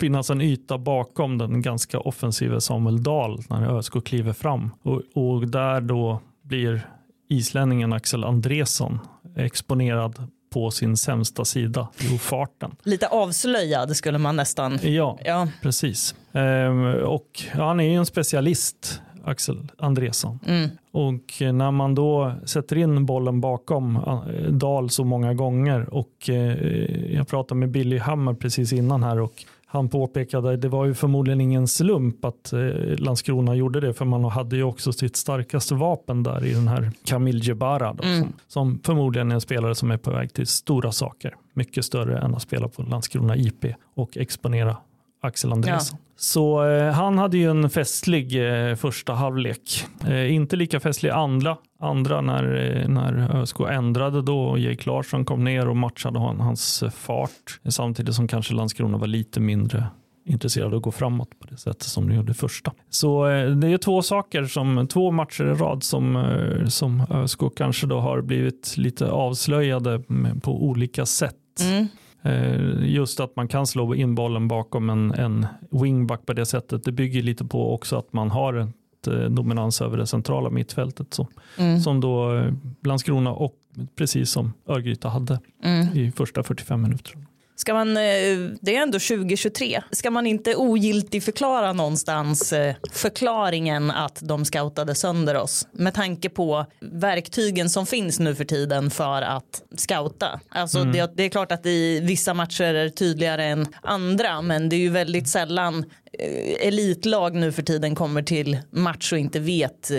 finnas 0.00 0.30
en 0.30 0.40
yta 0.40 0.78
bakom 0.78 1.38
den 1.38 1.62
ganska 1.62 2.00
offensiva 2.00 2.60
Samuel 2.60 3.02
Dahl 3.02 3.40
när 3.50 3.76
ÖSK 3.78 4.04
kliver 4.04 4.32
fram. 4.32 4.70
Och, 4.82 5.02
och 5.14 5.48
där 5.48 5.80
då 5.80 6.20
blir 6.42 6.86
islänningen 7.28 7.92
Axel 7.92 8.24
Andresson 8.24 8.98
exponerad 9.36 10.28
på 10.50 10.70
sin 10.70 10.96
sämsta 10.96 11.44
sida 11.44 11.88
i 11.98 12.14
ofarten. 12.14 12.76
Lite 12.82 13.06
avslöjad 13.06 13.96
skulle 13.96 14.18
man 14.18 14.36
nästan. 14.36 14.78
Ja, 14.82 15.18
ja. 15.24 15.48
precis. 15.62 16.14
Ehm, 16.32 16.94
och 16.94 17.42
ja, 17.56 17.66
han 17.66 17.80
är 17.80 17.84
ju 17.84 17.94
en 17.94 18.06
specialist, 18.06 19.02
Axel 19.24 19.68
Andresson. 19.78 20.38
Mm. 20.46 20.68
Och 20.92 21.36
när 21.40 21.70
man 21.70 21.94
då 21.94 22.34
sätter 22.44 22.76
in 22.78 23.06
bollen 23.06 23.40
bakom 23.40 23.96
eh, 23.96 24.50
Dahl 24.52 24.90
så 24.90 25.04
många 25.04 25.34
gånger 25.34 25.94
och 25.94 26.30
eh, 26.30 27.14
jag 27.14 27.28
pratade 27.28 27.58
med 27.58 27.70
Billy 27.70 27.98
Hammer 27.98 28.34
precis 28.34 28.72
innan 28.72 29.02
här 29.02 29.20
och 29.20 29.44
han 29.70 29.88
påpekade 29.88 30.56
det 30.56 30.68
var 30.68 30.84
ju 30.84 30.94
förmodligen 30.94 31.40
ingen 31.40 31.68
slump 31.68 32.24
att 32.24 32.52
eh, 32.52 32.60
Landskrona 32.98 33.54
gjorde 33.54 33.80
det 33.80 33.94
för 33.94 34.04
man 34.04 34.24
hade 34.24 34.56
ju 34.56 34.62
också 34.62 34.92
sitt 34.92 35.16
starkaste 35.16 35.74
vapen 35.74 36.22
där 36.22 36.44
i 36.44 36.52
den 36.52 36.68
här 36.68 36.90
Kamil 37.04 37.48
Jebara 37.48 37.92
då, 37.92 38.04
mm. 38.04 38.20
som, 38.20 38.32
som, 38.48 38.80
förmodligen 38.84 39.30
är 39.30 39.34
en 39.34 39.40
spelare 39.40 39.74
som 39.74 39.90
är 39.90 39.96
på 39.96 40.10
väg 40.10 40.32
till 40.32 40.46
stora 40.46 40.92
saker. 40.92 41.36
Mycket 41.52 41.84
större 41.84 42.18
än 42.18 42.34
att 42.34 42.42
spela 42.42 42.68
på 42.68 42.82
Landskrona 42.82 43.36
IP 43.36 43.64
och 43.94 44.16
exponera 44.16 44.76
Axel 45.20 45.52
Andresson. 45.52 45.98
Ja. 46.00 46.08
Så 46.16 46.68
eh, 46.70 46.92
han 46.92 47.18
hade 47.18 47.38
ju 47.38 47.50
en 47.50 47.70
festlig 47.70 48.58
eh, 48.68 48.74
första 48.74 49.12
halvlek. 49.12 49.84
Eh, 50.06 50.34
inte 50.34 50.56
lika 50.56 50.80
festlig 50.80 51.10
andra, 51.10 51.56
andra 51.80 52.20
när, 52.20 52.76
eh, 52.82 52.88
när 52.88 53.36
ÖSK 53.36 53.60
ändrade 53.60 54.22
då 54.22 54.40
och 54.40 54.58
Jake 54.58 54.90
Larsson 54.90 55.24
kom 55.24 55.44
ner 55.44 55.68
och 55.68 55.76
matchade 55.76 56.18
hans 56.18 56.84
fart. 56.94 57.60
Samtidigt 57.68 58.14
som 58.14 58.28
kanske 58.28 58.54
Landskrona 58.54 58.98
var 58.98 59.06
lite 59.06 59.40
mindre 59.40 59.86
intresserade 60.28 60.76
att 60.76 60.82
gå 60.82 60.90
framåt 60.90 61.40
på 61.40 61.46
det 61.46 61.56
sättet 61.56 61.82
som 61.82 62.08
de 62.08 62.14
gjorde 62.14 62.34
första. 62.34 62.72
Så 62.90 63.28
eh, 63.28 63.50
det 63.50 63.68
är 63.68 63.78
två 63.78 64.02
saker, 64.02 64.44
som 64.44 64.88
två 64.88 65.10
matcher 65.10 65.44
i 65.44 65.54
rad 65.54 65.82
som, 65.82 66.16
eh, 66.16 66.66
som 66.66 67.06
ÖSK 67.10 67.40
kanske 67.56 67.86
då 67.86 68.00
har 68.00 68.20
blivit 68.20 68.74
lite 68.76 69.10
avslöjade 69.10 70.02
på 70.42 70.64
olika 70.64 71.06
sätt. 71.06 71.34
Mm. 71.60 71.86
Eh, 72.22 72.84
just 72.84 73.20
att 73.20 73.36
man 73.36 73.48
kan 73.48 73.66
slå 73.66 73.94
in 73.94 74.14
bollen 74.14 74.48
bakom 74.48 74.90
en, 74.90 75.12
en 75.12 75.46
wingback 75.70 76.26
på 76.26 76.32
det 76.32 76.46
sättet. 76.46 76.84
Det 76.84 76.92
bygger 76.92 77.22
lite 77.22 77.44
på 77.44 77.74
också 77.74 77.96
att 77.96 78.12
man 78.12 78.30
har 78.30 78.54
ett 78.54 79.06
eh, 79.06 79.14
dominans 79.14 79.82
över 79.82 79.96
det 79.96 80.06
centrala 80.06 80.50
mittfältet. 80.50 81.14
Så, 81.14 81.28
mm. 81.58 81.80
Som 81.80 82.00
då 82.00 82.34
eh, 82.36 82.52
Landskrona 82.84 83.32
och 83.32 83.54
precis 83.96 84.30
som 84.30 84.52
Örgryte 84.66 85.08
hade 85.08 85.40
mm. 85.62 85.96
i 85.96 86.12
första 86.12 86.42
45 86.42 86.82
minuterna. 86.82 87.26
Ska 87.60 87.74
man, 87.74 87.96
eh, 87.96 88.38
det 88.60 88.76
är 88.76 88.82
ändå 88.82 88.98
2023. 88.98 89.82
Ska 89.90 90.10
man 90.10 90.26
inte 90.26 90.56
ogiltig 90.56 91.22
förklara 91.22 91.72
någonstans 91.72 92.52
eh, 92.52 92.74
förklaringen 92.92 93.90
att 93.90 94.18
de 94.22 94.44
scoutade 94.44 94.94
sönder 94.94 95.36
oss 95.36 95.66
med 95.72 95.94
tanke 95.94 96.28
på 96.28 96.66
verktygen 96.80 97.70
som 97.70 97.86
finns 97.86 98.18
nu 98.18 98.34
för 98.34 98.44
tiden 98.44 98.90
för 98.90 99.22
att 99.22 99.62
scouta. 99.76 100.40
Alltså 100.48 100.78
mm. 100.78 100.92
det, 100.92 101.12
det, 101.14 101.22
är 101.22 101.28
klart 101.28 101.52
att 101.52 101.66
i 101.66 102.00
vissa 102.00 102.34
matcher 102.34 102.64
är 102.64 102.84
det 102.84 102.90
tydligare 102.90 103.44
än 103.44 103.66
andra 103.82 104.42
men 104.42 104.68
det 104.68 104.76
är 104.76 104.80
ju 104.80 104.90
väldigt 104.90 105.28
sällan 105.28 105.84
Eh, 106.12 106.66
elitlag 106.66 107.34
nu 107.34 107.52
för 107.52 107.62
tiden 107.62 107.94
kommer 107.94 108.22
till 108.22 108.58
match 108.70 109.12
och 109.12 109.18
inte 109.18 109.40
vet 109.40 109.90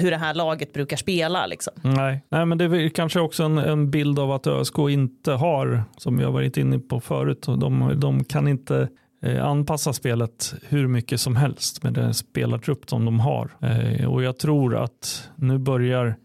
hur 0.00 0.10
det 0.10 0.16
här 0.16 0.34
laget 0.34 0.72
brukar 0.72 0.96
spela. 0.96 1.46
Liksom. 1.46 1.72
Nej. 1.82 2.24
Nej, 2.28 2.46
men 2.46 2.58
det 2.58 2.64
är 2.64 2.88
kanske 2.88 3.20
också 3.20 3.42
en, 3.42 3.58
en 3.58 3.90
bild 3.90 4.18
av 4.18 4.32
att 4.32 4.46
ÖSK 4.46 4.78
inte 4.78 5.32
har, 5.32 5.84
som 5.96 6.18
vi 6.18 6.24
har 6.24 6.32
varit 6.32 6.56
inne 6.56 6.78
på 6.78 7.00
förut, 7.00 7.42
de, 7.42 7.92
de 7.96 8.24
kan 8.24 8.48
inte 8.48 8.88
eh, 9.22 9.44
anpassa 9.44 9.92
spelet 9.92 10.54
hur 10.68 10.86
mycket 10.86 11.20
som 11.20 11.36
helst 11.36 11.82
med 11.82 11.92
den 11.92 12.14
spelartrupp 12.14 12.90
som 12.90 13.04
de 13.04 13.20
har. 13.20 13.50
och 14.06 14.22
jag 14.22 14.38
tror 14.38 14.76
att 14.76 15.28
nu 15.36 15.58
börjar 15.58 16.16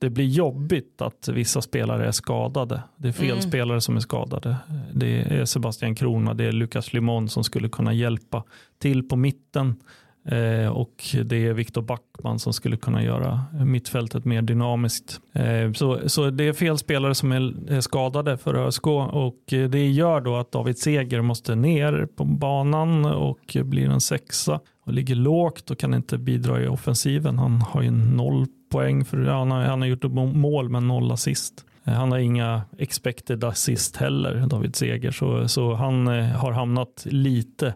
det 0.00 0.10
blir 0.10 0.24
jobbigt 0.24 1.02
att 1.02 1.28
vissa 1.28 1.62
spelare 1.62 2.06
är 2.06 2.12
skadade. 2.12 2.82
Det 2.96 3.08
är 3.08 3.12
fel 3.12 3.30
mm. 3.30 3.42
spelare 3.42 3.80
som 3.80 3.96
är 3.96 4.00
skadade. 4.00 4.56
Det 4.92 5.20
är 5.20 5.44
Sebastian 5.44 5.94
Krona, 5.94 6.34
det 6.34 6.44
är 6.44 6.52
Lukas 6.52 6.92
Limon 6.92 7.28
som 7.28 7.44
skulle 7.44 7.68
kunna 7.68 7.92
hjälpa 7.92 8.44
till 8.78 9.08
på 9.08 9.16
mitten. 9.16 9.76
Eh, 10.24 10.68
och 10.68 11.16
det 11.24 11.46
är 11.46 11.52
Viktor 11.52 11.82
Backman 11.82 12.38
som 12.38 12.52
skulle 12.52 12.76
kunna 12.76 13.02
göra 13.02 13.44
mittfältet 13.64 14.24
mer 14.24 14.42
dynamiskt. 14.42 15.20
Eh, 15.32 15.72
så, 15.72 16.08
så 16.08 16.30
det 16.30 16.44
är 16.44 16.52
fel 16.52 16.78
spelare 16.78 17.14
som 17.14 17.32
är, 17.32 17.72
är 17.72 17.80
skadade 17.80 18.38
för 18.38 18.54
ÖSK 18.54 18.86
och 18.86 19.52
eh, 19.52 19.68
det 19.68 19.88
gör 19.88 20.20
då 20.20 20.36
att 20.36 20.52
David 20.52 20.78
Seger 20.78 21.20
måste 21.20 21.54
ner 21.54 22.08
på 22.16 22.24
banan 22.24 23.04
och 23.04 23.56
blir 23.64 23.90
en 23.90 24.00
sexa 24.00 24.60
och 24.86 24.92
ligger 24.92 25.14
lågt 25.14 25.70
och 25.70 25.78
kan 25.78 25.94
inte 25.94 26.18
bidra 26.18 26.62
i 26.62 26.66
offensiven. 26.66 27.38
Han 27.38 27.62
har 27.62 27.82
ju 27.82 27.90
noll 27.90 28.46
poäng 28.70 29.04
för 29.04 29.18
han 29.18 29.50
har, 29.50 29.62
han 29.62 29.80
har 29.80 29.88
gjort 29.88 30.04
mål 30.34 30.68
men 30.68 30.88
noll 30.88 31.12
assist. 31.12 31.64
Eh, 31.84 31.92
han 31.92 32.12
har 32.12 32.18
inga 32.18 32.62
expected 32.78 33.44
assist 33.44 33.96
heller, 33.96 34.46
David 34.46 34.76
Seger, 34.76 35.10
så, 35.10 35.48
så 35.48 35.74
han 35.74 36.08
eh, 36.08 36.24
har 36.24 36.52
hamnat 36.52 37.06
lite 37.10 37.74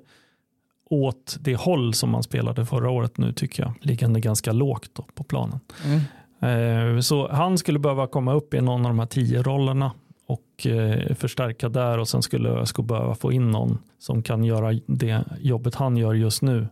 åt 0.93 1.37
det 1.41 1.57
håll 1.57 1.95
som 1.95 2.15
han 2.15 2.23
spelade 2.23 2.67
förra 2.67 2.91
året 2.91 3.19
nu 3.19 3.33
tycker 3.33 3.63
jag, 3.63 3.73
liggande 3.81 4.21
ganska 4.21 4.53
lågt 4.53 4.91
på 5.15 5.25
planen. 5.25 5.61
Mm. 5.85 7.03
Så 7.03 7.29
han 7.33 7.59
skulle 7.59 7.79
behöva 7.79 8.07
komma 8.07 8.35
upp 8.35 8.55
i 8.55 8.61
någon 8.61 8.87
av 8.87 8.91
de 8.91 8.99
här 8.99 9.07
tio 9.07 9.43
rollerna 9.43 9.93
och 10.27 10.67
förstärka 11.15 11.69
där 11.69 11.99
och 11.99 12.09
sen 12.09 12.23
skulle 12.23 12.49
ÖSK 12.49 12.81
behöva 12.81 13.15
få 13.15 13.33
in 13.33 13.51
någon 13.51 13.79
som 13.99 14.23
kan 14.23 14.45
göra 14.45 14.73
det 14.87 15.25
jobbet 15.41 15.75
han 15.75 15.97
gör 15.97 16.15
just 16.15 16.43
nu 16.43 16.67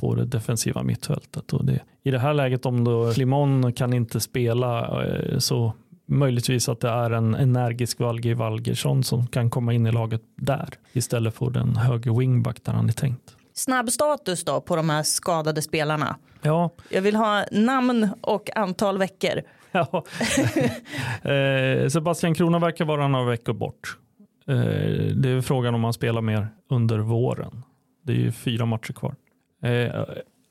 på 0.00 0.14
det 0.14 0.24
defensiva 0.24 0.82
mittfältet. 0.82 1.52
Och 1.52 1.64
det, 1.64 1.80
I 2.02 2.10
det 2.10 2.18
här 2.18 2.34
läget 2.34 2.66
om 2.66 2.84
då 2.84 3.12
Limon 3.16 3.72
kan 3.72 3.92
inte 3.92 4.20
spela 4.20 5.02
så 5.38 5.72
möjligtvis 6.06 6.68
att 6.68 6.80
det 6.80 6.88
är 6.88 7.10
en 7.10 7.34
energisk 7.34 8.00
Valge 8.00 8.34
Valgersson 8.34 9.04
som 9.04 9.26
kan 9.26 9.50
komma 9.50 9.72
in 9.72 9.86
i 9.86 9.92
laget 9.92 10.22
där 10.36 10.68
istället 10.92 11.34
för 11.34 11.50
den 11.50 11.76
höger 11.76 12.18
wingback 12.18 12.64
där 12.64 12.72
han 12.72 12.88
är 12.88 12.92
tänkt. 12.92 13.36
Snabb 13.64 13.90
status 13.90 14.44
då 14.44 14.60
på 14.60 14.76
de 14.76 14.90
här 14.90 15.02
skadade 15.02 15.62
spelarna. 15.62 16.16
Ja. 16.42 16.70
Jag 16.88 17.02
vill 17.02 17.16
ha 17.16 17.44
namn 17.50 18.08
och 18.20 18.56
antal 18.56 18.98
veckor. 18.98 19.42
Ja. 19.74 20.04
eh, 21.30 21.88
Sebastian 21.88 22.34
Krona 22.34 22.58
verkar 22.58 22.84
vara 22.84 23.08
några 23.08 23.24
veckor 23.30 23.52
bort. 23.52 23.98
Eh, 24.48 24.54
det 25.14 25.28
är 25.28 25.40
frågan 25.40 25.74
om 25.74 25.84
han 25.84 25.92
spelar 25.92 26.20
mer 26.20 26.48
under 26.70 26.98
våren. 26.98 27.62
Det 28.02 28.12
är 28.12 28.16
ju 28.16 28.32
fyra 28.32 28.66
matcher 28.66 28.92
kvar. 28.92 29.14
Eh, 29.62 30.02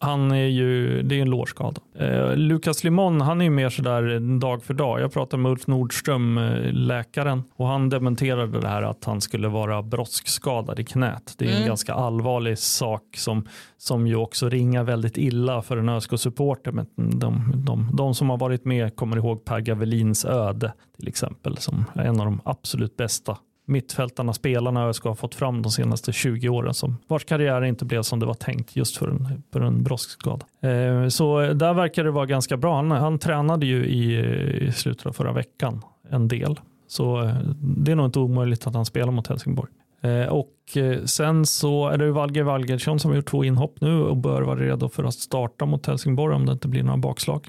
han 0.01 0.31
är 0.31 0.45
ju, 0.45 1.01
det 1.01 1.15
är 1.15 1.21
en 1.21 1.29
lårskada. 1.29 1.81
Eh, 1.95 2.35
Lukas 2.35 2.83
Limon, 2.83 3.21
han 3.21 3.41
är 3.41 3.45
ju 3.45 3.51
mer 3.51 3.69
sådär 3.69 4.39
dag 4.39 4.63
för 4.63 4.73
dag. 4.73 5.01
Jag 5.01 5.13
pratade 5.13 5.43
med 5.43 5.51
Ulf 5.51 5.67
Nordström, 5.67 6.37
eh, 6.37 6.73
läkaren, 6.73 7.43
och 7.55 7.67
han 7.67 7.89
dementerade 7.89 8.59
det 8.59 8.67
här 8.67 8.81
att 8.83 9.05
han 9.05 9.21
skulle 9.21 9.47
vara 9.47 9.81
broskskadad 9.81 10.79
i 10.79 10.83
knät. 10.83 11.33
Det 11.37 11.45
är 11.45 11.49
mm. 11.49 11.61
en 11.61 11.67
ganska 11.67 11.93
allvarlig 11.93 12.57
sak 12.57 13.03
som, 13.17 13.47
som 13.77 14.07
ju 14.07 14.15
också 14.15 14.49
ringar 14.49 14.83
väldigt 14.83 15.17
illa 15.17 15.61
för 15.61 15.77
en 15.77 15.89
ÖSK-supporter. 15.89 16.71
Men 16.71 16.85
de, 16.95 17.53
de, 17.55 17.89
de, 17.93 18.15
som 18.15 18.29
har 18.29 18.37
varit 18.37 18.65
med 18.65 18.95
kommer 18.95 19.17
ihåg 19.17 19.45
Per 19.45 19.59
Gavelins 19.59 20.25
öde 20.25 20.73
till 20.97 21.07
exempel, 21.07 21.57
som 21.57 21.85
är 21.93 22.05
en 22.05 22.19
av 22.19 22.25
de 22.25 22.41
absolut 22.45 22.97
bästa 22.97 23.37
mittfältarna, 23.71 24.33
spelarna 24.33 24.87
ÖSK 24.87 25.03
har 25.03 25.15
fått 25.15 25.35
fram 25.35 25.61
de 25.61 25.71
senaste 25.71 26.11
20 26.11 26.49
åren 26.49 26.73
som 26.73 26.97
vars 27.07 27.25
karriär 27.25 27.63
inte 27.63 27.85
blev 27.85 28.01
som 28.01 28.19
det 28.19 28.25
var 28.25 28.33
tänkt 28.33 28.75
just 28.75 28.97
för 28.97 29.07
en, 29.07 29.43
för 29.53 29.61
en 29.61 29.83
broskskada. 29.83 30.45
Eh, 30.61 31.07
så 31.07 31.39
där 31.39 31.73
verkar 31.73 32.03
det 32.03 32.11
vara 32.11 32.25
ganska 32.25 32.57
bra. 32.57 32.75
Han, 32.75 32.91
han 32.91 33.19
tränade 33.19 33.65
ju 33.65 33.85
i, 33.85 34.19
i 34.67 34.71
slutet 34.71 35.05
av 35.05 35.11
förra 35.11 35.33
veckan 35.33 35.81
en 36.09 36.27
del. 36.27 36.59
Så 36.87 37.21
eh, 37.21 37.35
det 37.61 37.91
är 37.91 37.95
nog 37.95 38.05
inte 38.05 38.19
omöjligt 38.19 38.67
att 38.67 38.75
han 38.75 38.85
spelar 38.85 39.11
mot 39.11 39.27
Helsingborg. 39.27 39.71
Eh, 40.01 40.25
och 40.25 40.77
eh, 40.77 41.03
sen 41.03 41.45
så 41.45 41.87
är 41.87 41.97
det 41.97 42.11
Valger 42.11 42.43
Valgersson 42.43 42.99
som 42.99 43.11
har 43.11 43.15
gjort 43.15 43.29
två 43.29 43.43
inhopp 43.43 43.81
nu 43.81 44.01
och 44.01 44.17
bör 44.17 44.41
vara 44.41 44.59
redo 44.59 44.89
för 44.89 45.03
att 45.03 45.13
starta 45.13 45.65
mot 45.65 45.85
Helsingborg 45.85 46.35
om 46.35 46.45
det 46.45 46.51
inte 46.51 46.67
blir 46.67 46.83
några 46.83 46.97
bakslag. 46.97 47.47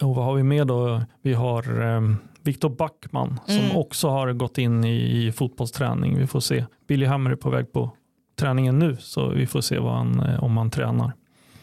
Och 0.00 0.14
vad 0.14 0.24
har 0.24 0.34
vi 0.34 0.42
med 0.42 0.66
då? 0.66 1.02
Vi 1.22 1.34
har 1.34 1.82
ehm, 1.82 2.16
Viktor 2.46 2.68
Backman 2.68 3.40
som 3.46 3.56
mm. 3.56 3.76
också 3.76 4.08
har 4.08 4.32
gått 4.32 4.58
in 4.58 4.84
i, 4.84 5.26
i 5.26 5.32
fotbollsträning. 5.32 6.18
Vi 6.18 6.26
får 6.26 6.40
se. 6.40 6.64
Billy 6.88 7.06
Hammer 7.06 7.30
är 7.30 7.36
på 7.36 7.50
väg 7.50 7.72
på 7.72 7.90
träningen 8.38 8.78
nu 8.78 8.96
så 9.00 9.28
vi 9.28 9.46
får 9.46 9.60
se 9.60 9.78
vad 9.78 9.92
han, 9.92 10.20
eh, 10.20 10.44
om 10.44 10.56
han 10.56 10.70
tränar. 10.70 11.12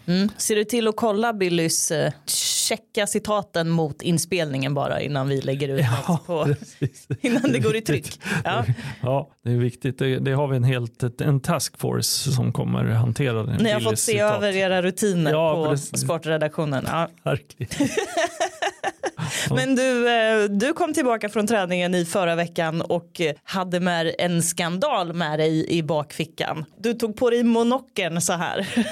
Mm. 0.05 0.29
Ser 0.37 0.55
du 0.55 0.63
till 0.63 0.87
att 0.87 0.95
kolla 0.95 1.33
Billys 1.33 1.91
eh, 1.91 2.13
checka 2.25 3.07
citaten 3.07 3.69
mot 3.69 4.01
inspelningen 4.01 4.73
bara 4.73 5.01
innan 5.01 5.29
vi 5.29 5.41
lägger 5.41 5.69
ut 5.69 5.85
ja, 6.07 6.19
på, 6.25 6.47
innan 7.21 7.51
det 7.51 7.59
går 7.59 7.75
i 7.75 7.81
tryck. 7.81 8.19
Ja, 8.43 8.65
ja 9.01 9.29
det 9.43 9.51
är 9.51 9.57
viktigt. 9.57 9.99
Det, 9.99 10.19
det, 10.19 10.31
har 10.31 10.47
vi 10.47 10.57
en, 10.57 10.63
helt, 10.63 11.21
en 11.21 11.39
taskforce 11.39 12.31
som 12.31 12.53
kommer 12.53 12.85
hantera 12.85 13.43
det. 13.43 13.57
Ni 13.63 13.71
har 13.71 13.79
fått 13.79 13.99
se 13.99 14.11
citat. 14.11 14.35
över 14.35 14.55
era 14.55 14.81
rutiner 14.81 15.31
ja, 15.31 15.55
på 15.55 15.69
precis. 15.69 16.01
sportredaktionen. 16.01 16.83
Ja. 16.87 17.09
Verkligen. 17.23 17.71
Men 19.49 19.75
du, 19.75 20.09
eh, 20.09 20.43
du 20.49 20.73
kom 20.73 20.93
tillbaka 20.93 21.29
från 21.29 21.47
träningen 21.47 21.95
i 21.95 22.05
förra 22.05 22.35
veckan 22.35 22.81
och 22.81 23.21
hade 23.43 23.79
med 23.79 24.15
en 24.19 24.43
skandal 24.43 25.13
med 25.13 25.39
dig 25.39 25.69
i 25.69 25.83
bakfickan. 25.83 26.65
Du 26.77 26.93
tog 26.93 27.15
på 27.15 27.29
dig 27.29 27.43
monocken 27.43 28.21
så 28.21 28.33
här. 28.33 28.67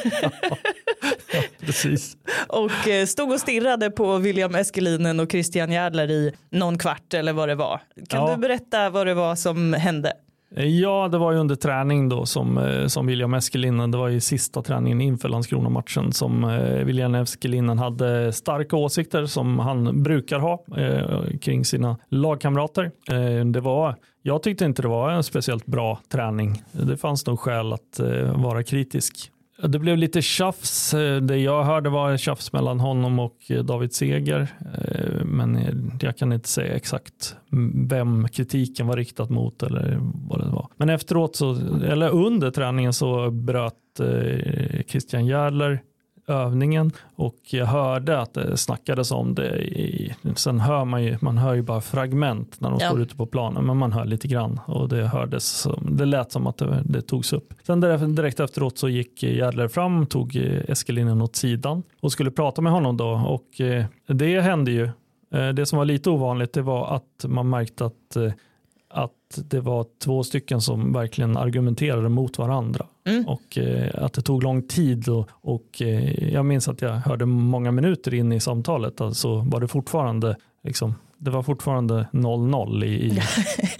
Ja, 1.33 1.41
precis. 1.59 2.17
och 2.47 2.87
eh, 2.87 3.05
stod 3.05 3.31
och 3.31 3.39
stirrade 3.39 3.91
på 3.91 4.17
William 4.17 4.55
Eskelinen 4.55 5.19
och 5.19 5.31
Christian 5.31 5.71
Järdler 5.71 6.11
i 6.11 6.33
någon 6.49 6.77
kvart 6.77 7.13
eller 7.13 7.33
vad 7.33 7.49
det 7.49 7.55
var. 7.55 7.81
Kan 8.09 8.21
ja. 8.21 8.35
du 8.35 8.41
berätta 8.41 8.89
vad 8.89 9.07
det 9.07 9.13
var 9.13 9.35
som 9.35 9.73
hände? 9.73 10.13
Ja, 10.55 11.07
det 11.07 11.17
var 11.17 11.31
ju 11.31 11.37
under 11.37 11.55
träning 11.55 12.09
då 12.09 12.25
som, 12.25 12.57
eh, 12.57 12.87
som 12.87 13.07
William 13.07 13.33
Eskelinen, 13.33 13.91
det 13.91 13.97
var 13.97 14.07
ju 14.07 14.19
sista 14.19 14.61
träningen 14.61 15.01
inför 15.01 15.29
Landskrona-matchen 15.29 16.11
som 16.11 16.43
eh, 16.43 16.85
William 16.85 17.15
Eskelinen 17.15 17.79
hade 17.79 18.33
starka 18.33 18.75
åsikter 18.75 19.25
som 19.25 19.59
han 19.59 20.03
brukar 20.03 20.39
ha 20.39 20.63
eh, 20.77 21.37
kring 21.41 21.65
sina 21.65 21.97
lagkamrater. 22.09 22.91
Eh, 23.11 23.45
det 23.45 23.61
var, 23.61 23.95
jag 24.21 24.43
tyckte 24.43 24.65
inte 24.65 24.81
det 24.81 24.87
var 24.87 25.11
en 25.11 25.23
speciellt 25.23 25.65
bra 25.65 25.99
träning. 26.09 26.63
Det 26.71 26.97
fanns 26.97 27.25
nog 27.25 27.39
skäl 27.39 27.73
att 27.73 27.99
eh, 27.99 28.41
vara 28.41 28.63
kritisk 28.63 29.31
det 29.63 29.79
blev 29.79 29.97
lite 29.97 30.21
tjafs. 30.21 30.93
Eh, 30.93 31.21
det 31.21 31.37
jag 31.37 31.63
hörde 31.63 31.89
var 31.89 32.17
tjafs 32.17 32.53
mellan 32.53 32.79
honom 32.79 33.19
och 33.19 33.37
eh, 33.49 33.63
David 33.63 33.93
Seger. 33.93 34.47
Eh, 34.75 35.25
men 35.25 35.59
jag 36.01 36.17
kan 36.17 36.33
inte 36.33 36.49
säga 36.49 36.73
exakt 36.73 37.35
vem 37.89 38.27
kritiken 38.27 38.87
var 38.87 38.97
riktad 38.97 39.29
mot 39.29 39.63
eller 39.63 39.97
vad 40.29 40.39
det 40.39 40.49
var. 40.49 40.67
Men 40.77 40.89
efteråt, 40.89 41.35
så, 41.35 41.55
eller 41.85 42.09
under 42.09 42.51
träningen 42.51 42.93
så 42.93 43.31
bröt 43.31 43.75
Christian 44.87 45.25
Järler 45.25 45.81
övningen 46.31 46.91
och 47.15 47.35
jag 47.49 47.65
hörde 47.65 48.19
att 48.19 48.33
det 48.33 48.57
snackades 48.57 49.11
om 49.11 49.35
det. 49.35 49.57
I, 49.57 50.15
sen 50.35 50.59
hör 50.59 50.85
man 50.85 51.03
ju, 51.03 51.17
man 51.21 51.37
hör 51.37 51.53
ju 51.53 51.61
bara 51.61 51.81
fragment 51.81 52.61
när 52.61 52.69
de 52.69 52.79
ja. 52.81 52.87
står 52.87 53.01
ute 53.01 53.15
på 53.15 53.25
planen, 53.25 53.65
men 53.65 53.77
man 53.77 53.91
hör 53.91 54.05
lite 54.05 54.27
grann 54.27 54.59
och 54.65 54.89
det 54.89 55.07
hördes, 55.07 55.67
det 55.81 56.05
lät 56.05 56.31
som 56.31 56.47
att 56.47 56.57
det, 56.57 56.81
det 56.85 57.01
togs 57.01 57.33
upp. 57.33 57.53
Sen 57.63 57.81
direkt 58.15 58.39
efteråt 58.39 58.77
så 58.77 58.89
gick 58.89 59.23
Järdler 59.23 59.67
fram, 59.67 60.05
tog 60.05 60.35
Eskelinen 60.67 61.21
åt 61.21 61.35
sidan 61.35 61.83
och 61.99 62.11
skulle 62.11 62.31
prata 62.31 62.61
med 62.61 62.71
honom 62.71 62.97
då 62.97 63.09
och 63.09 63.61
eh, 63.61 63.85
det 64.07 64.41
hände 64.41 64.71
ju. 64.71 64.89
Eh, 65.33 65.49
det 65.49 65.65
som 65.65 65.77
var 65.77 65.85
lite 65.85 66.09
ovanligt 66.09 66.53
det 66.53 66.61
var 66.61 66.95
att 66.95 67.25
man 67.25 67.49
märkte 67.49 67.85
att 67.85 68.15
eh, 68.15 68.31
att 68.93 69.39
det 69.49 69.59
var 69.59 69.85
två 70.03 70.23
stycken 70.23 70.61
som 70.61 70.93
verkligen 70.93 71.37
argumenterade 71.37 72.09
mot 72.09 72.37
varandra. 72.37 72.85
Mm. 73.05 73.27
Och 73.27 73.57
eh, 73.57 74.03
att 74.03 74.13
det 74.13 74.21
tog 74.21 74.43
lång 74.43 74.61
tid 74.61 75.09
och, 75.09 75.29
och 75.31 75.81
eh, 75.81 76.33
jag 76.33 76.45
minns 76.45 76.67
att 76.67 76.81
jag 76.81 76.91
hörde 76.91 77.25
många 77.25 77.71
minuter 77.71 78.13
in 78.13 78.31
i 78.31 78.39
samtalet 78.39 79.01
alltså 79.01 79.39
var 79.39 79.59
det 79.59 79.67
fortfarande 79.67 80.35
liksom, 80.63 80.95
det 81.17 81.31
var 81.31 81.43
fortfarande 81.43 82.07
0-0 82.11 82.85
i, 82.85 82.87
i, 82.87 83.21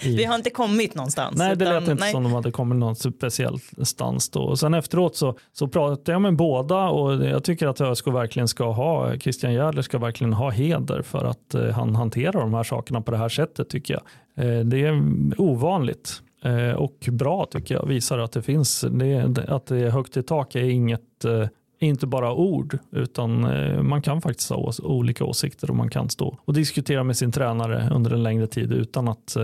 i, 0.10 0.16
Vi 0.16 0.24
har 0.24 0.34
inte 0.34 0.50
kommit 0.50 0.94
någonstans. 0.94 1.38
Nej, 1.38 1.56
det 1.56 1.64
lät 1.64 1.88
inte 1.88 1.94
nej. 1.94 2.12
som 2.12 2.22
de 2.22 2.32
hade 2.32 2.50
kommit 2.50 2.78
någon 2.78 2.96
speciell 2.96 3.58
stans 3.82 4.30
då. 4.30 4.42
Och 4.42 4.58
sen 4.58 4.74
efteråt 4.74 5.16
så, 5.16 5.38
så 5.52 5.68
pratade 5.68 6.12
jag 6.12 6.22
med 6.22 6.36
båda 6.36 6.88
och 6.88 7.24
jag 7.24 7.44
tycker 7.44 7.66
att 7.66 7.80
ÖSK 7.80 8.06
verkligen 8.06 8.48
ska 8.48 8.70
ha, 8.72 9.18
Christian 9.18 9.52
Järdler 9.52 9.82
ska 9.82 9.98
verkligen 9.98 10.32
ha 10.32 10.50
heder 10.50 11.02
för 11.02 11.24
att 11.24 11.54
eh, 11.54 11.66
han 11.66 11.96
hanterar 11.96 12.40
de 12.40 12.54
här 12.54 12.62
sakerna 12.62 13.00
på 13.00 13.10
det 13.10 13.18
här 13.18 13.28
sättet 13.28 13.68
tycker 13.68 13.94
jag. 13.94 14.02
Eh, 14.46 14.60
det 14.60 14.78
är 14.78 15.02
ovanligt 15.38 16.22
Eh, 16.42 16.74
och 16.74 17.08
bra 17.10 17.46
tycker 17.50 17.74
jag. 17.74 17.86
Visar 17.86 18.18
att 18.18 18.32
det 18.32 18.42
finns, 18.42 18.84
det, 18.90 19.44
att 19.48 19.66
det 19.66 19.78
är 19.78 19.90
högt 19.90 20.16
i 20.16 20.22
tak 20.22 20.54
är 20.54 20.64
inget 20.64 21.24
eh, 21.24 21.48
inte 21.78 22.06
bara 22.06 22.32
ord 22.32 22.78
utan 22.90 23.44
eh, 23.44 23.82
man 23.82 24.02
kan 24.02 24.20
faktiskt 24.20 24.50
ha 24.50 24.72
olika 24.82 25.24
åsikter 25.24 25.70
och 25.70 25.76
man 25.76 25.90
kan 25.90 26.08
stå 26.08 26.38
och 26.44 26.54
diskutera 26.54 27.04
med 27.04 27.16
sin 27.16 27.32
tränare 27.32 27.90
under 27.94 28.10
en 28.10 28.22
längre 28.22 28.46
tid 28.46 28.72
utan 28.72 29.08
att, 29.08 29.36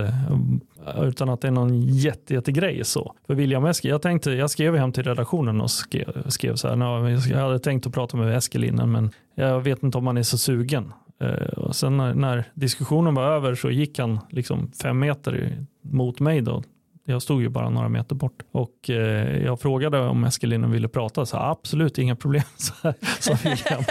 utan 1.01 1.29
att 1.29 1.41
det 1.41 1.47
är 1.47 1.51
någon 1.51 1.81
jätte, 1.81 2.33
jättegrej. 2.33 2.83
Så. 2.83 3.13
För 3.27 3.35
William 3.35 3.65
Eskil, 3.65 3.91
jag, 3.91 4.01
tänkte, 4.01 4.31
jag 4.31 4.49
skrev 4.49 4.75
hem 4.75 4.91
till 4.91 5.03
redaktionen 5.03 5.61
och 5.61 5.71
skrev, 5.71 6.29
skrev 6.29 6.55
så 6.55 6.67
här, 6.67 7.09
jag 7.31 7.37
hade 7.37 7.59
tänkt 7.59 7.87
att 7.87 7.93
prata 7.93 8.17
med 8.17 8.37
Eskil 8.37 8.63
innan 8.63 8.91
men 8.91 9.11
jag 9.35 9.61
vet 9.61 9.83
inte 9.83 9.97
om 9.97 10.07
han 10.07 10.17
är 10.17 10.23
så 10.23 10.37
sugen. 10.37 10.93
Och 11.57 11.75
sen 11.75 11.97
när, 11.97 12.13
när, 12.13 12.43
diskussionen 12.53 13.15
var 13.15 13.23
över 13.23 13.55
så 13.55 13.69
gick 13.69 13.99
han 13.99 14.19
liksom 14.29 14.71
fem 14.81 14.99
meter 14.99 15.57
mot 15.81 16.19
mig 16.19 16.41
då. 16.41 16.63
Jag 17.09 17.21
stod 17.21 17.41
ju 17.41 17.49
bara 17.49 17.69
några 17.69 17.89
meter 17.89 18.15
bort 18.15 18.43
och 18.51 18.89
eh, 18.89 19.43
jag 19.45 19.59
frågade 19.59 19.99
om 19.99 20.23
Eskelinen 20.23 20.71
ville 20.71 20.87
prata. 20.87 21.25
Så 21.25 21.37
absolut 21.37 21.97
inga 21.97 22.15
problem, 22.15 22.43
sa 23.19 23.37
William. 23.43 23.83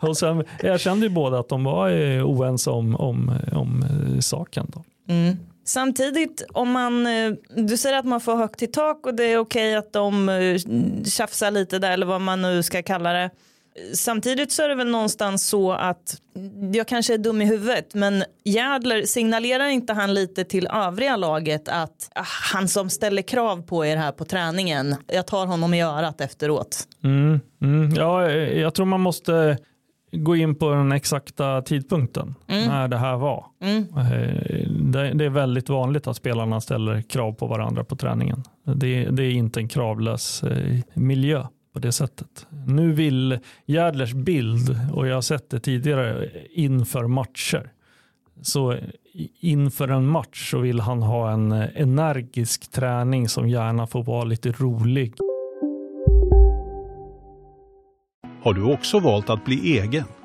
och 0.00 0.16
sen 0.16 0.44
erkände 0.62 1.06
ju 1.06 1.10
båda 1.10 1.38
att 1.38 1.48
de 1.48 1.64
var 1.64 1.90
eh, 1.90 2.26
oense 2.26 2.70
om, 2.70 2.96
om, 2.96 3.38
om 3.52 3.82
eh, 3.82 4.20
saken. 4.20 4.66
Då. 4.74 4.84
Mm. 5.08 5.36
Samtidigt 5.64 6.46
om 6.52 6.70
man, 6.70 7.06
eh, 7.06 7.32
du 7.56 7.76
säger 7.76 7.98
att 7.98 8.04
man 8.04 8.20
får 8.20 8.36
högt 8.36 8.62
i 8.62 8.66
tak 8.66 9.06
och 9.06 9.14
det 9.14 9.24
är 9.24 9.38
okej 9.38 9.76
att 9.76 9.92
de 9.92 10.28
eh, 10.28 10.58
tjafsar 11.04 11.50
lite 11.50 11.78
där 11.78 11.90
eller 11.90 12.06
vad 12.06 12.20
man 12.20 12.42
nu 12.42 12.62
ska 12.62 12.82
kalla 12.82 13.12
det. 13.12 13.30
Samtidigt 13.94 14.52
så 14.52 14.62
är 14.62 14.68
det 14.68 14.74
väl 14.74 14.90
någonstans 14.90 15.48
så 15.48 15.72
att 15.72 16.16
jag 16.72 16.88
kanske 16.88 17.14
är 17.14 17.18
dum 17.18 17.42
i 17.42 17.44
huvudet 17.44 17.94
men 17.94 18.24
Järdler 18.44 19.02
signalerar 19.02 19.66
inte 19.66 19.92
han 19.92 20.14
lite 20.14 20.44
till 20.44 20.66
övriga 20.66 21.16
laget 21.16 21.68
att 21.68 22.10
ah, 22.14 22.24
han 22.52 22.68
som 22.68 22.90
ställer 22.90 23.22
krav 23.22 23.62
på 23.62 23.86
er 23.86 23.96
här 23.96 24.12
på 24.12 24.24
träningen, 24.24 24.96
jag 25.06 25.26
tar 25.26 25.46
honom 25.46 25.74
i 25.74 25.82
örat 25.82 26.20
efteråt. 26.20 26.78
Mm, 27.04 27.40
mm, 27.62 27.94
ja, 27.94 28.30
jag 28.32 28.74
tror 28.74 28.86
man 28.86 29.00
måste 29.00 29.58
gå 30.12 30.36
in 30.36 30.54
på 30.54 30.70
den 30.70 30.92
exakta 30.92 31.62
tidpunkten 31.62 32.34
Mm. 32.48 32.68
när 32.68 32.88
det 32.88 32.96
här 32.98 33.16
var. 33.16 33.46
Eh, 33.62 33.82
Det, 35.14 35.24
är 35.24 35.28
väldigt 35.28 35.68
vanligt 35.68 36.06
att 36.06 36.16
spelarna 36.16 36.60
ställer 36.60 37.02
krav 37.02 37.32
på 37.32 37.46
varandra 37.46 37.84
på 37.84 37.96
träningen. 37.96 38.42
Det, 38.76 39.04
det 39.04 39.22
är 39.22 39.30
inte 39.30 39.60
en 39.60 39.68
kravlös 39.68 40.42
eh, 40.42 40.80
miljö 40.94 41.46
på 41.74 41.80
det 41.80 41.92
sättet. 41.92 42.46
Nu 42.66 42.92
vill 42.92 43.38
Järdlers 43.66 44.12
bild, 44.12 44.76
och 44.92 45.06
jag 45.06 45.14
har 45.14 45.22
sett 45.22 45.50
det 45.50 45.60
tidigare 45.60 46.30
inför 46.50 47.06
matcher, 47.06 47.70
så 48.42 48.76
inför 49.40 49.88
en 49.88 50.06
match 50.06 50.50
så 50.50 50.58
vill 50.58 50.80
han 50.80 51.02
ha 51.02 51.30
en 51.30 51.52
energisk 51.52 52.70
träning 52.70 53.28
som 53.28 53.48
gärna 53.48 53.86
får 53.86 54.02
vara 54.02 54.24
lite 54.24 54.52
rolig. 54.52 55.14
Har 58.42 58.54
du 58.54 58.72
också 58.72 59.00
valt 59.00 59.30
att 59.30 59.44
bli 59.44 59.78
egen? 59.78 60.04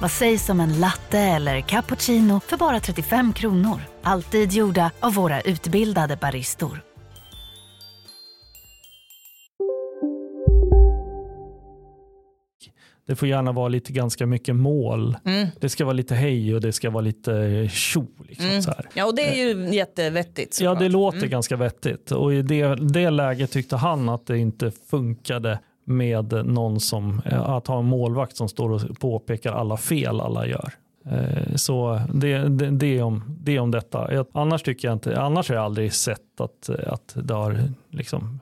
Vad 0.00 0.10
sägs 0.10 0.48
om 0.48 0.60
en 0.60 0.80
latte 0.80 1.18
eller 1.18 1.60
cappuccino 1.60 2.40
för 2.40 2.56
bara 2.56 2.80
35 2.80 3.32
kronor? 3.32 3.80
Alltid 4.02 4.52
gjorda 4.52 4.90
av 5.00 5.14
våra 5.14 5.40
utbildade 5.40 6.16
baristor. 6.16 6.80
Det 13.06 13.16
får 13.16 13.28
gärna 13.28 13.52
vara 13.52 13.68
lite 13.68 13.92
ganska 13.92 14.26
mycket 14.26 14.56
mål. 14.56 15.16
Mm. 15.24 15.48
Det 15.60 15.68
ska 15.68 15.84
vara 15.84 15.92
lite 15.92 16.14
hej 16.14 16.54
och 16.54 16.60
det 16.60 16.72
ska 16.72 16.90
vara 16.90 17.00
lite 17.00 17.68
tjo. 17.72 18.06
Liksom, 18.28 18.62
så 18.62 18.70
här. 18.70 18.88
Ja 18.94 19.06
och 19.06 19.14
det 19.14 19.22
är 19.22 19.46
ju 19.46 19.74
jättevettigt. 19.74 20.60
Ja, 20.60 20.74
det 20.74 20.88
låter 20.88 21.26
ganska 21.26 21.56
vettigt. 21.56 22.10
Och 22.10 22.34
i 22.34 22.42
det, 22.42 22.74
det 22.74 23.10
läget 23.10 23.50
tyckte 23.50 23.76
han 23.76 24.08
att 24.08 24.26
det 24.26 24.38
inte 24.38 24.72
funkade 24.90 25.58
med 25.84 26.46
någon 26.46 26.80
som, 26.80 27.22
eh, 27.24 27.40
att 27.50 27.66
ha 27.66 27.78
en 27.78 27.84
målvakt 27.84 28.36
som 28.36 28.48
står 28.48 28.70
och 28.70 29.00
påpekar 29.00 29.52
alla 29.52 29.76
fel 29.76 30.20
alla 30.20 30.46
gör. 30.46 30.72
Eh, 31.10 31.54
Så 31.54 32.00
det, 32.14 32.38
det, 32.38 32.70
det, 32.70 32.98
är 32.98 33.02
om, 33.02 33.24
det 33.40 33.58
om 33.58 33.70
detta. 33.70 34.24
Annars, 34.32 34.62
tycker 34.62 34.88
jag 34.88 34.92
inte, 34.92 35.20
annars 35.20 35.48
har 35.48 35.56
jag 35.56 35.64
aldrig 35.64 35.92
sett 35.92 36.40
att, 36.40 36.70
att 36.86 37.16
det 37.22 37.34
har 37.34 37.60
liksom, 37.90 38.40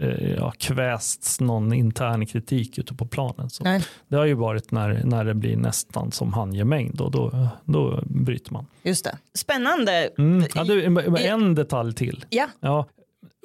eh, 0.00 0.32
ja, 0.34 0.52
kvästs 0.58 1.40
någon 1.40 1.72
intern 1.72 2.26
kritik 2.26 2.78
ute 2.78 2.94
på 2.94 3.06
planen. 3.06 3.50
Så 3.50 3.64
Nej. 3.64 3.84
det 4.08 4.16
har 4.16 4.24
ju 4.24 4.34
varit 4.34 4.70
när, 4.70 5.02
när 5.04 5.24
det 5.24 5.34
blir 5.34 5.56
nästan 5.56 6.12
som 6.12 6.32
handgemängd 6.32 7.00
och 7.00 7.10
då, 7.10 7.48
då 7.64 8.00
bryter 8.06 8.52
man. 8.52 8.66
Just 8.82 9.04
det. 9.04 9.18
Spännande. 9.34 10.10
Mm. 10.18 10.46
Ja, 10.54 10.64
du, 10.64 10.84
en 11.26 11.54
detalj 11.54 11.94
till. 11.94 12.24
Ja. 12.28 12.48
Ja, 12.60 12.86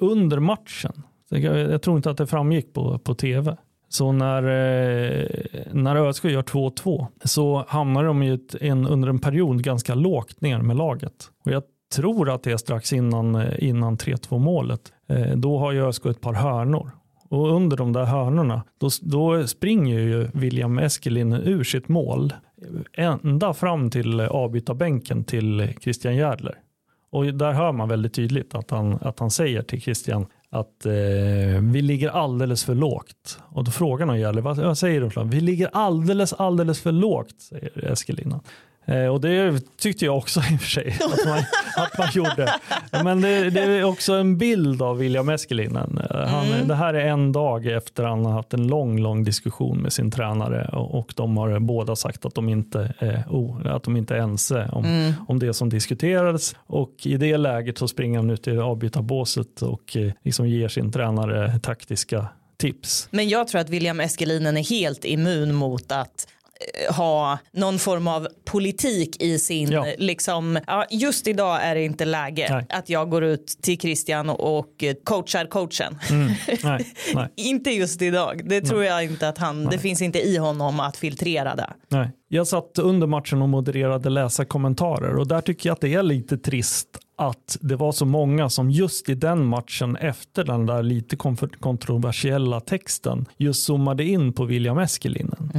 under 0.02 0.38
matchen, 0.38 1.02
jag 1.38 1.82
tror 1.82 1.96
inte 1.96 2.10
att 2.10 2.16
det 2.16 2.26
framgick 2.26 2.72
på, 2.72 2.98
på 2.98 3.14
tv, 3.14 3.56
så 3.92 4.12
när, 4.12 4.42
eh, 4.42 5.26
när 5.72 5.96
ÖSK 5.96 6.24
gör 6.24 6.42
2-2 6.42 7.06
så 7.24 7.64
hamnar 7.68 8.04
de 8.04 8.22
ju 8.22 8.38
en, 8.60 8.86
under 8.86 9.08
en 9.08 9.18
period 9.18 9.62
ganska 9.62 9.94
lågt 9.94 10.40
ner 10.40 10.58
med 10.58 10.76
laget. 10.76 11.30
Och 11.44 11.52
jag 11.52 11.62
tror 11.94 12.30
att 12.30 12.42
det 12.42 12.52
är 12.52 12.56
strax 12.56 12.92
innan, 12.92 13.34
eh, 13.34 13.68
innan 13.68 13.96
3-2 13.96 14.38
målet. 14.38 14.92
Eh, 15.08 15.36
då 15.36 15.58
har 15.58 15.72
ju 15.72 15.88
ÖSK 15.88 16.06
ett 16.06 16.20
par 16.20 16.32
hörnor. 16.32 16.90
Och 17.28 17.54
under 17.56 17.76
de 17.76 17.92
där 17.92 18.04
hörnorna, 18.04 18.62
då, 18.78 18.88
då 19.02 19.46
springer 19.46 19.98
ju 19.98 20.28
William 20.34 20.78
Eskelinen 20.78 21.42
ur 21.42 21.64
sitt 21.64 21.88
mål 21.88 22.32
ända 22.92 23.54
fram 23.54 23.90
till 23.90 24.20
avbytarbänken 24.20 25.24
till 25.24 25.72
Christian 25.80 26.16
Järdler. 26.16 26.58
Och 27.12 27.24
där 27.24 27.52
hör 27.52 27.72
man 27.72 27.88
väldigt 27.88 28.14
tydligt 28.14 28.54
att 28.54 28.70
han, 28.70 28.98
att 29.00 29.18
han 29.18 29.30
säger 29.30 29.62
till 29.62 29.80
Christian 29.80 30.26
att 30.50 30.86
eh, 30.86 30.92
vi 31.72 31.82
ligger 31.82 32.08
alldeles 32.08 32.64
för 32.64 32.74
lågt. 32.74 33.38
Och 33.48 33.64
då 33.64 33.70
frågar 33.70 34.06
någon 34.06 34.20
Järdler, 34.20 34.42
vad, 34.42 34.58
vad 34.58 34.78
säger 34.78 35.00
du? 35.00 35.24
Vi 35.24 35.40
ligger 35.40 35.70
alldeles, 35.72 36.32
alldeles 36.32 36.80
för 36.80 36.92
lågt, 36.92 37.40
säger 37.40 37.92
Eskelinen. 37.92 38.32
Eh, 38.32 38.40
och 39.10 39.20
det 39.20 39.60
tyckte 39.78 40.04
jag 40.04 40.16
också 40.16 40.40
i 40.52 40.56
och 40.56 40.60
för 40.60 40.68
sig 40.68 40.96
att 41.00 41.26
man, 41.26 41.38
att 41.76 41.98
man 41.98 42.08
gjorde. 42.12 42.54
Men 43.04 43.20
det, 43.20 43.50
det 43.50 43.60
är 43.60 43.84
också 43.84 44.12
en 44.12 44.38
bild 44.38 44.82
av 44.82 44.98
William 44.98 45.28
Eskelinen. 45.28 46.00
Eh, 46.10 46.26
Han, 46.26 46.68
Det 46.68 46.74
här 46.74 46.94
är 46.94 47.06
en 47.06 47.32
dag 47.32 47.66
efter 47.66 48.04
han 48.04 48.24
har 48.24 48.32
haft 48.32 48.54
en 48.54 48.66
lång, 48.66 48.98
lång 48.98 49.24
diskussion 49.24 49.78
med 49.78 49.92
sin 49.92 50.10
tränare 50.10 50.68
och, 50.72 50.98
och 50.98 51.12
de 51.16 51.36
har 51.36 51.58
båda 51.58 51.96
sagt 51.96 52.24
att 52.24 52.34
de 52.34 52.48
inte 52.48 52.94
är, 52.98 53.24
oh, 53.28 53.74
att 53.74 53.82
de 53.82 53.96
inte 53.96 54.14
är 54.14 54.18
ense 54.18 54.68
om, 54.72 55.14
om 55.28 55.38
det 55.38 55.54
som 55.54 55.68
diskuterades. 55.68 56.54
Och 56.66 56.94
i 57.02 57.16
det 57.16 57.36
läget 57.36 57.78
så 57.78 57.88
springer 57.88 58.18
han 58.18 58.30
ut 58.30 58.48
i 58.48 58.58
avbytarbåset 58.58 59.62
och 59.62 59.96
eh, 59.96 60.12
liksom 60.22 60.48
ger 60.48 60.68
sin 60.68 60.92
tränare 60.92 61.58
taktiska 61.58 62.26
tips. 62.60 63.08
Men 63.10 63.28
jag 63.28 63.48
tror 63.48 63.60
att 63.60 63.68
William 63.68 64.00
Eskelinen 64.00 64.56
är 64.56 64.64
helt 64.64 65.04
immun 65.04 65.54
mot 65.54 65.92
att 65.92 66.26
eh, 66.32 66.39
ha 66.90 67.38
någon 67.52 67.78
form 67.78 68.08
av 68.08 68.28
politik 68.44 69.22
i 69.22 69.38
sin, 69.38 69.70
Ja. 69.72 69.86
eh, 69.86 69.94
liksom, 69.98 70.58
ja, 70.66 70.84
just 70.90 71.26
idag 71.26 71.58
är 71.62 71.74
det 71.74 71.84
inte 71.84 72.04
läge 72.04 72.46
Nej. 72.50 72.66
att 72.68 72.88
jag 72.88 73.10
går 73.10 73.24
ut 73.24 73.46
till 73.62 73.78
Christian 73.78 74.30
och, 74.30 74.82
eh, 74.84 74.94
coachar 75.04 75.46
coachen. 75.46 75.98
Nej, 76.64 76.86
nej. 77.14 77.28
inte 77.36 77.70
just 77.70 78.02
idag, 78.02 78.42
det 78.48 78.60
tror 78.60 78.84
jag 78.84 79.04
inte 79.04 79.28
att 79.28 79.38
han, 79.38 79.64
det 79.64 79.78
finns 79.78 80.02
inte 80.02 80.18
i 80.20 80.36
honom 80.36 80.80
att 80.80 80.96
filtrera 80.96 81.54
det. 81.56 81.70
Nej. 81.88 82.10
Jag 82.28 82.46
satt 82.46 82.78
under 82.78 83.06
matchen 83.06 83.42
och 83.42 83.48
modererade 83.48 84.10
läsarkommentarer 84.10 85.16
och 85.16 85.26
där 85.28 85.40
tycker 85.40 85.68
jag 85.68 85.74
att 85.74 85.80
det 85.80 85.94
är 85.94 86.02
lite 86.02 86.38
trist 86.38 86.88
att 87.18 87.56
det 87.60 87.76
var 87.76 87.92
så 87.92 88.04
många 88.04 88.48
som 88.50 88.70
just 88.70 89.08
i 89.08 89.14
den 89.14 89.46
matchen 89.46 89.96
efter 89.96 90.44
den 90.44 90.66
där 90.66 90.82
lite 90.82 91.16
kontroversiella 91.60 92.60
texten 92.60 93.26
just 93.36 93.64
zoomade 93.64 94.04
in 94.04 94.32
på 94.32 94.44
William 94.44 94.78
Eskelinen. 94.78 95.50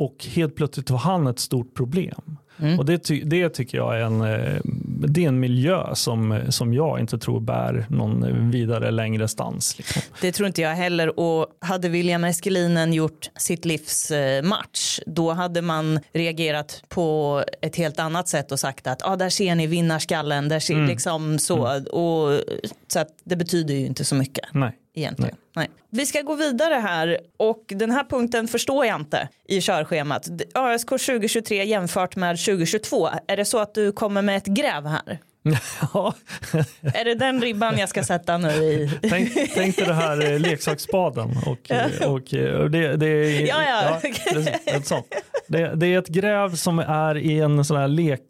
Och 0.00 0.26
helt 0.28 0.56
plötsligt 0.56 0.90
var 0.90 0.98
han 0.98 1.26
ett 1.26 1.38
stort 1.38 1.74
problem. 1.74 2.36
Och 2.78 2.84
det, 2.84 2.98
ty- 2.98 3.24
det 3.24 3.48
tycker 3.48 3.78
jag 3.78 3.96
är 3.96 4.00
en, 4.00 4.20
eh, 4.20 4.60
det 5.08 5.24
är 5.24 5.28
en 5.28 5.40
miljö 5.40 5.94
som, 5.94 6.40
som 6.48 6.74
jag 6.74 7.00
inte 7.00 7.18
tror 7.18 7.40
bär 7.40 7.86
någon 7.88 8.50
vidare 8.50 8.90
längre 8.90 9.28
stans. 9.28 9.78
Liksom. 9.78 10.02
Det 10.20 10.32
tror 10.32 10.46
inte 10.46 10.60
jag 10.62 10.74
heller 10.74 11.20
och 11.20 11.46
hade 11.60 11.88
William 11.88 12.24
Eskelinen 12.24 12.92
gjort 12.92 13.30
sitt 13.38 13.64
livs 13.64 14.10
eh, 14.10 14.42
match 14.42 15.00
då 15.06 15.32
hade 15.32 15.62
man 15.62 16.00
reagerat 16.12 16.82
på 16.88 17.44
ett 17.62 17.76
helt 17.76 17.98
annat 17.98 18.28
sätt 18.28 18.52
och 18.52 18.60
sagt 18.60 18.86
att 18.86 19.06
ah, 19.06 19.16
där 19.16 19.30
ser 19.30 19.54
ni 19.54 19.66
vinnarskallen, 19.66 20.48
där 20.48 20.60
ser, 20.60 20.86
liksom 20.86 21.38
så. 21.38 21.58
Och, 21.92 22.40
så 22.88 22.98
att 22.98 23.08
det 23.24 23.36
betyder 23.36 23.74
ju 23.74 23.86
inte 23.86 24.04
så 24.04 24.14
mycket 24.14 24.44
Nej. 24.52 24.72
Egentligen. 24.94 25.36
Nej. 25.56 25.70
Vi 25.90 26.06
ska 26.06 26.22
gå 26.22 26.34
vidare 26.34 26.74
här 26.74 27.18
och 27.36 27.64
den 27.66 27.90
här 27.90 28.04
punkten 28.04 28.48
förstår 28.48 28.86
jag 28.86 28.96
inte 29.00 29.28
i 29.48 29.60
körschemat. 29.60 30.28
ÖSK 30.54 30.88
2023 30.88 31.64
jämfört 31.64 32.16
med 32.16 32.38
2022. 32.38 33.08
Är 33.28 33.36
det 33.36 33.44
så 33.44 33.58
att 33.58 33.74
du 33.74 33.92
kommer 33.92 34.22
med 34.22 34.36
ett 34.36 34.46
gräv 34.46 34.86
här? 34.86 35.18
Ja. 35.94 36.14
Är 36.82 37.04
det 37.04 37.14
den 37.14 37.40
ribban 37.40 37.78
jag 37.78 37.88
ska 37.88 38.04
sätta 38.04 38.38
nu 38.38 38.48
i? 38.48 38.90
Tänk, 39.10 39.32
tänk 39.54 39.76
dig 39.76 39.86
det 39.86 39.94
här 39.94 40.32
eh, 40.32 40.38
leksaksspaden. 40.38 41.36
Och, 41.46 41.70
eh, 41.70 42.12
och, 42.12 42.34
eh, 42.34 42.60
och 42.60 42.70
det, 42.70 42.96
det, 42.96 43.06
är, 43.06 43.46
Ja, 43.46 43.62
ja. 43.62 44.00
det. 44.34 45.02
Det, 45.46 45.74
det 45.74 45.86
är 45.86 45.98
ett 45.98 46.08
gräv 46.08 46.54
som 46.54 46.78
är 46.78 47.16
i 47.16 47.40
en 47.40 47.64
sån 47.64 47.76
här 47.76 47.88
lek 47.88 48.20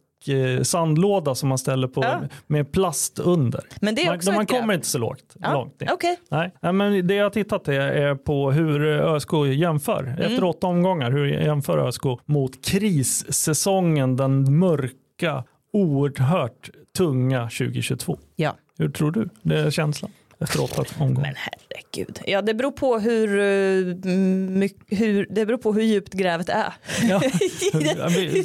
sandlåda 0.62 1.34
som 1.34 1.48
man 1.48 1.58
ställer 1.58 1.88
på 1.88 2.02
Ja. 2.04 2.20
med 2.46 2.72
plast 2.72 3.18
under. 3.18 3.60
Men 3.80 3.94
det 3.94 4.02
är 4.02 4.06
man 4.06 4.16
också 4.16 4.32
man 4.32 4.46
gräv. 4.46 4.60
kommer 4.60 4.74
inte 4.74 4.86
så 4.86 4.98
lågt, 4.98 5.36
Ja, 5.40 5.52
långt 5.52 5.80
ner. 5.80 5.88
Okej. 5.92 6.16
Nej. 6.30 6.54
Nej, 6.62 6.72
men 6.72 7.06
det 7.06 7.14
jag 7.14 7.24
har 7.24 7.30
tittat 7.30 7.68
är, 7.68 7.72
är 7.80 8.14
på 8.14 8.52
hur 8.52 8.86
ÖSK 8.86 9.30
jämför. 9.54 10.02
Mm. 10.02 10.18
Efter 10.20 10.44
åtta 10.44 10.66
omgångar, 10.66 11.10
hur 11.10 11.26
jämför 11.26 11.88
ÖSK 11.88 12.02
mot 12.26 12.64
krissäsongen, 12.64 14.16
den 14.16 14.58
mörka, 14.58 15.44
oerhört 15.72 16.70
tunga 16.96 17.42
2022. 17.42 18.18
Ja. 18.36 18.56
Hur 18.78 18.88
tror 18.88 19.10
du? 19.10 19.28
Det 19.42 19.58
är 19.60 19.70
känslan. 19.70 20.10
Efter 20.40 20.62
åtta 20.62 20.84
omgångar. 20.98 21.22
Men 21.22 21.34
herregud. 21.36 22.20
Ja, 22.26 22.42
det 22.42 22.54
beror 22.54 22.70
på 22.70 22.98
hur, 22.98 23.28
eh, 23.38 24.68
hur, 24.98 25.26
det 25.30 25.46
beror 25.46 25.58
på 25.58 25.72
hur 25.72 25.82
djupt 25.82 26.14
grävet 26.14 26.48
är. 26.48 26.72
Ja. 27.02 27.22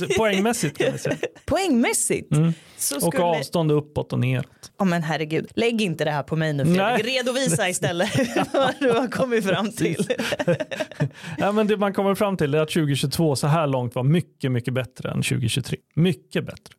Poängmässigt 0.17 0.77
kan 0.77 0.91
vi 0.91 0.97
säga. 0.97 1.17
Poängmässigt. 1.45 2.35
Så 2.77 2.95
Och 2.95 3.01
skulle... 3.01 3.23
avstånd 3.23 3.71
uppåt 3.71 4.13
och 4.13 4.19
neråt. 4.19 4.71
Ja, 4.77 4.85
men 4.85 5.03
herregud, 5.03 5.51
lägg 5.55 5.81
inte 5.81 6.05
det 6.05 6.11
här 6.11 6.23
på 6.23 6.35
mig 6.35 6.53
nu 6.53 6.63
Fredrik. 6.63 6.81
Nej. 6.81 7.01
Redovisa 7.01 7.69
istället 7.69 8.09
vad 8.53 8.73
du 8.79 8.91
har 8.91 9.07
kommit 9.07 9.45
fram 9.45 9.71
till. 9.71 10.07
Ja, 11.37 11.51
men 11.51 11.67
det 11.67 11.77
man 11.77 11.93
kommer 11.93 12.15
fram 12.15 12.37
till 12.37 12.53
är 12.53 12.59
att 12.59 12.69
2022 12.69 13.35
så 13.35 13.47
här 13.47 13.67
långt 13.67 13.95
var 13.95 14.03
mycket, 14.03 14.51
mycket 14.51 14.73
bättre 14.73 15.09
än 15.09 15.21
2023. 15.21 15.77
Mycket 15.95 16.45
bättre. 16.45 16.73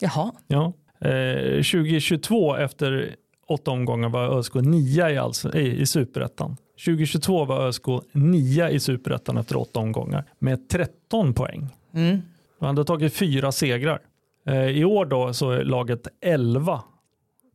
Jaha. 0.00 0.32
Ja. 0.46 0.72
Eh, 1.00 1.54
2022 1.54 2.56
efter 2.56 3.16
åtta 3.48 3.70
omgångar 3.70 4.08
var 4.08 4.38
ÖSK 4.38 4.54
nia 4.54 5.10
i, 5.10 5.18
alls, 5.18 5.44
i, 5.44 5.80
i 5.80 5.86
superettan. 5.86 6.56
2022 6.84 7.44
var 7.44 7.66
ÖSK 7.66 7.84
nia 8.12 8.70
i 8.70 8.80
superettan 8.80 9.36
efter 9.36 9.56
åtta 9.56 9.80
omgångar 9.80 10.24
med 10.38 10.68
13 10.68 11.34
poäng. 11.34 11.68
Mm. 11.94 12.22
Man 12.58 12.68
hade 12.68 12.84
tagit 12.84 13.14
fyra 13.14 13.52
segrar. 13.52 14.00
Eh, 14.46 14.66
I 14.66 14.84
år 14.84 15.06
då 15.06 15.32
så 15.32 15.50
är 15.50 15.64
laget 15.64 16.08
11, 16.20 16.82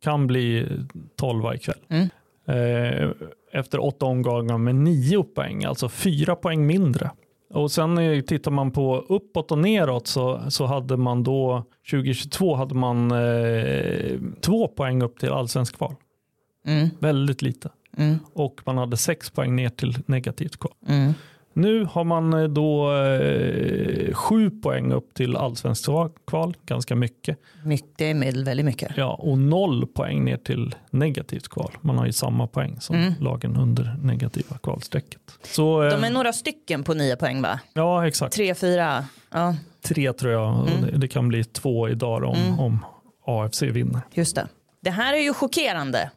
kan 0.02 0.28
bli 0.28 0.68
12 1.16 1.54
ikväll. 1.56 1.78
Mm. 1.90 2.10
Eh, 2.46 3.10
efter 3.52 3.80
åtta 3.80 4.06
omgångar 4.06 4.58
med 4.58 4.76
nio 4.76 5.24
poäng, 5.24 5.64
alltså 5.64 5.90
fyra 5.90 6.36
poäng 6.36 6.66
mindre. 6.66 7.12
Och 7.54 7.72
sen 7.72 8.24
tittar 8.28 8.52
man 8.52 8.72
på 8.72 8.98
uppåt 8.98 9.52
och 9.52 9.58
neråt 9.58 10.08
så, 10.08 10.42
så 10.50 10.66
hade 10.66 10.98
man 10.98 11.24
då 11.24 11.64
2022 11.92 12.56
hade 12.56 12.76
man 12.76 13.12
eh, 13.12 14.20
två 14.42 14.68
poäng 14.68 15.02
upp 15.02 15.20
till 15.20 15.32
allsvensk 15.32 15.78
kval. 15.78 15.96
Mm. 16.68 16.90
Väldigt 17.00 17.42
lite. 17.42 17.70
Mm. 17.98 18.20
Och 18.34 18.62
man 18.66 18.78
hade 18.78 18.98
sex 18.98 19.30
poäng 19.30 19.56
ner 19.56 19.70
till 19.70 19.98
negativt 20.06 20.58
kval. 20.60 20.74
Mm. 20.88 21.14
Nu 21.54 21.86
har 21.92 22.04
man 22.04 22.34
eh, 22.34 22.44
då 22.44 22.94
eh, 23.04 24.14
sju 24.14 24.50
poäng 24.50 24.92
upp 24.92 25.14
till 25.14 25.36
allsvensk 25.36 25.86
kval, 26.28 26.56
ganska 26.66 26.96
mycket. 26.96 27.38
Mycket 27.66 28.16
medel, 28.16 28.44
väldigt 28.44 28.66
mycket. 28.66 28.92
Ja, 28.98 29.14
och 29.14 29.38
noll 29.38 29.88
poäng 29.88 30.24
ner 30.26 30.38
till 30.38 30.76
negativt 30.90 31.48
kval. 31.50 31.72
Man 31.82 31.98
har 31.98 32.06
ju 32.06 32.12
samma 32.12 32.48
poäng 32.48 32.78
som 32.82 32.96
Mm. 32.96 33.14
lagen 33.20 33.58
under 33.58 33.96
negativa 34.04 34.58
kvalstrecket. 34.58 35.22
Så, 35.44 35.84
eh, 35.84 35.90
De 35.90 36.04
är 36.04 36.10
några 36.12 36.34
stycken 36.34 36.84
på 36.84 36.94
nio 36.94 37.16
poäng 37.16 37.42
va? 37.42 37.60
Ja, 37.74 38.08
exakt. 38.08 38.36
Tre, 38.36 38.56
fyra. 38.56 39.06
Ja, 39.32 39.56
Tre 39.88 40.14
tror 40.14 40.32
jag. 40.34 40.68
Mm. 40.70 40.82
Det, 40.82 40.98
det 40.98 41.08
kan 41.08 41.28
bli 41.28 41.44
två 41.44 41.90
idag 41.90 42.24
om, 42.24 42.36
Mm. 42.48 42.60
om 42.60 42.86
AFC 43.26 43.62
vinner. 43.62 44.02
just 44.14 44.36
det. 44.36 44.48
Det 44.82 44.90
här 44.92 45.14
är 45.14 45.18
ju 45.22 45.34
chockerande. 45.34 46.12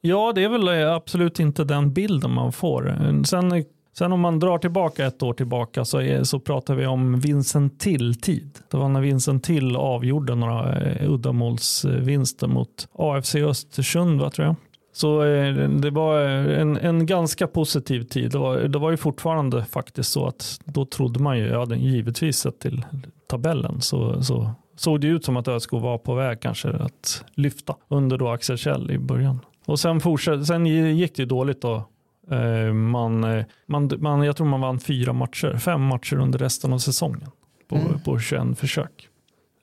Ja, 0.00 0.32
det 0.34 0.44
är 0.44 0.48
väl 0.48 0.68
eh, 0.68 0.92
absolut 0.94 1.40
inte 1.40 1.64
den 1.64 1.92
bilden 1.92 2.30
man 2.30 2.52
får. 2.52 2.88
Eh, 2.90 3.22
Sen, 3.22 3.64
sen 3.98 4.12
om 4.12 4.20
man 4.20 4.38
drar 4.38 4.58
tillbaka 4.58 5.06
ett 5.06 5.22
år 5.22 5.32
tillbaka 5.32 5.84
så, 5.84 6.00
är, 6.00 6.24
så 6.24 6.40
pratar 6.40 6.74
vi 6.74 6.86
om 6.86 7.20
Vincent 7.20 7.80
Till-tid. 7.80 8.58
Det 8.70 8.76
var 8.76 8.88
när 8.88 9.00
Vincent 9.00 9.44
Till 9.44 9.76
avgjorde 9.76 10.34
några 10.34 10.80
eh, 10.80 11.10
uddamålsvinster 11.10 12.46
mot 12.46 12.88
AFC 12.92 13.34
Östersund, 13.34 14.20
va, 14.20 14.30
tror 14.30 14.46
jag. 14.46 14.56
Så 14.92 15.24
eh, 15.24 15.68
det 15.68 15.90
var 15.90 16.22
eh, 16.22 16.60
en, 16.60 16.76
en 16.76 17.06
ganska 17.06 17.46
positiv 17.46 18.02
tid. 18.02 18.30
Det 18.30 18.38
var, 18.38 18.58
det 18.58 18.78
var 18.78 18.90
ju 18.90 18.96
fortfarande 18.96 19.64
faktiskt 19.64 20.12
så 20.12 20.26
att 20.26 20.60
då 20.64 20.86
trodde 20.86 21.20
man 21.20 21.38
ju, 21.38 21.46
ja, 21.46 21.74
givetvis 21.74 22.38
sett 22.38 22.60
till 22.60 22.84
tabellen, 23.28 23.80
så, 23.80 24.22
så 24.22 24.50
såg 24.76 25.00
det 25.00 25.06
ut 25.06 25.24
som 25.24 25.36
att 25.36 25.48
ÖSK 25.48 25.72
var 25.72 25.98
på 25.98 26.14
väg 26.14 26.40
kanske 26.40 26.70
att 26.70 27.24
lyfta 27.34 27.76
under 27.88 28.18
då 28.18 28.28
Axel 28.28 28.56
Kjell 28.56 28.90
i 28.90 28.98
början. 28.98 29.40
Och 29.66 29.80
sen, 29.80 30.00
fortsatt, 30.00 30.46
sen 30.46 30.66
gick 30.66 31.16
det 31.16 31.22
ju 31.22 31.26
dåligt 31.26 31.62
då. 31.62 31.84
Eh, 32.30 32.72
Man, 32.72 33.24
eh, 33.24 33.44
man, 33.66 33.90
man, 33.98 34.22
jag 34.22 34.36
tror 34.36 34.46
man 34.46 34.60
vann 34.60 34.78
fyra 34.80 35.12
matcher, 35.12 35.56
fem 35.56 35.82
matcher 35.82 36.16
under 36.16 36.38
resten 36.38 36.72
av 36.72 36.78
säsongen 36.78 37.30
på, 37.68 37.76
Mm. 37.76 38.00
på 38.00 38.18
21 38.18 38.58
försök. 38.58 39.08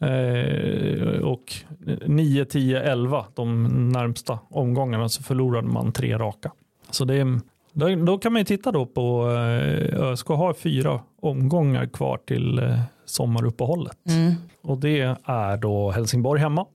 Eh, 0.02 1.18
och 1.24 1.54
9, 2.08 2.46
10, 2.46 2.82
11 2.84 3.26
de 3.36 3.64
närmsta 3.92 4.40
omgångarna 4.50 5.10
så 5.10 5.24
förlorade 5.24 5.68
man 5.68 5.92
tre 5.92 6.18
raka. 6.18 6.52
Så 6.90 7.06
det 7.06 7.16
är, 7.16 7.40
då, 8.06 8.18
kan 8.18 8.34
man 8.34 8.40
ju 8.40 8.46
titta 8.46 8.72
då 8.72 8.86
på 8.86 9.28
ÖSK 9.94 10.28
har 10.28 10.54
fyra 10.54 11.00
omgångar 11.22 11.86
kvar 11.86 12.18
till 12.18 12.60
eh, 12.60 12.80
sommaruppehållet. 13.06 13.98
Mm. 14.10 14.34
Och 14.62 14.78
det 14.78 15.02
är 15.26 15.58
då 15.58 15.92
Helsingborg 15.92 16.42
hemma, 16.42 16.66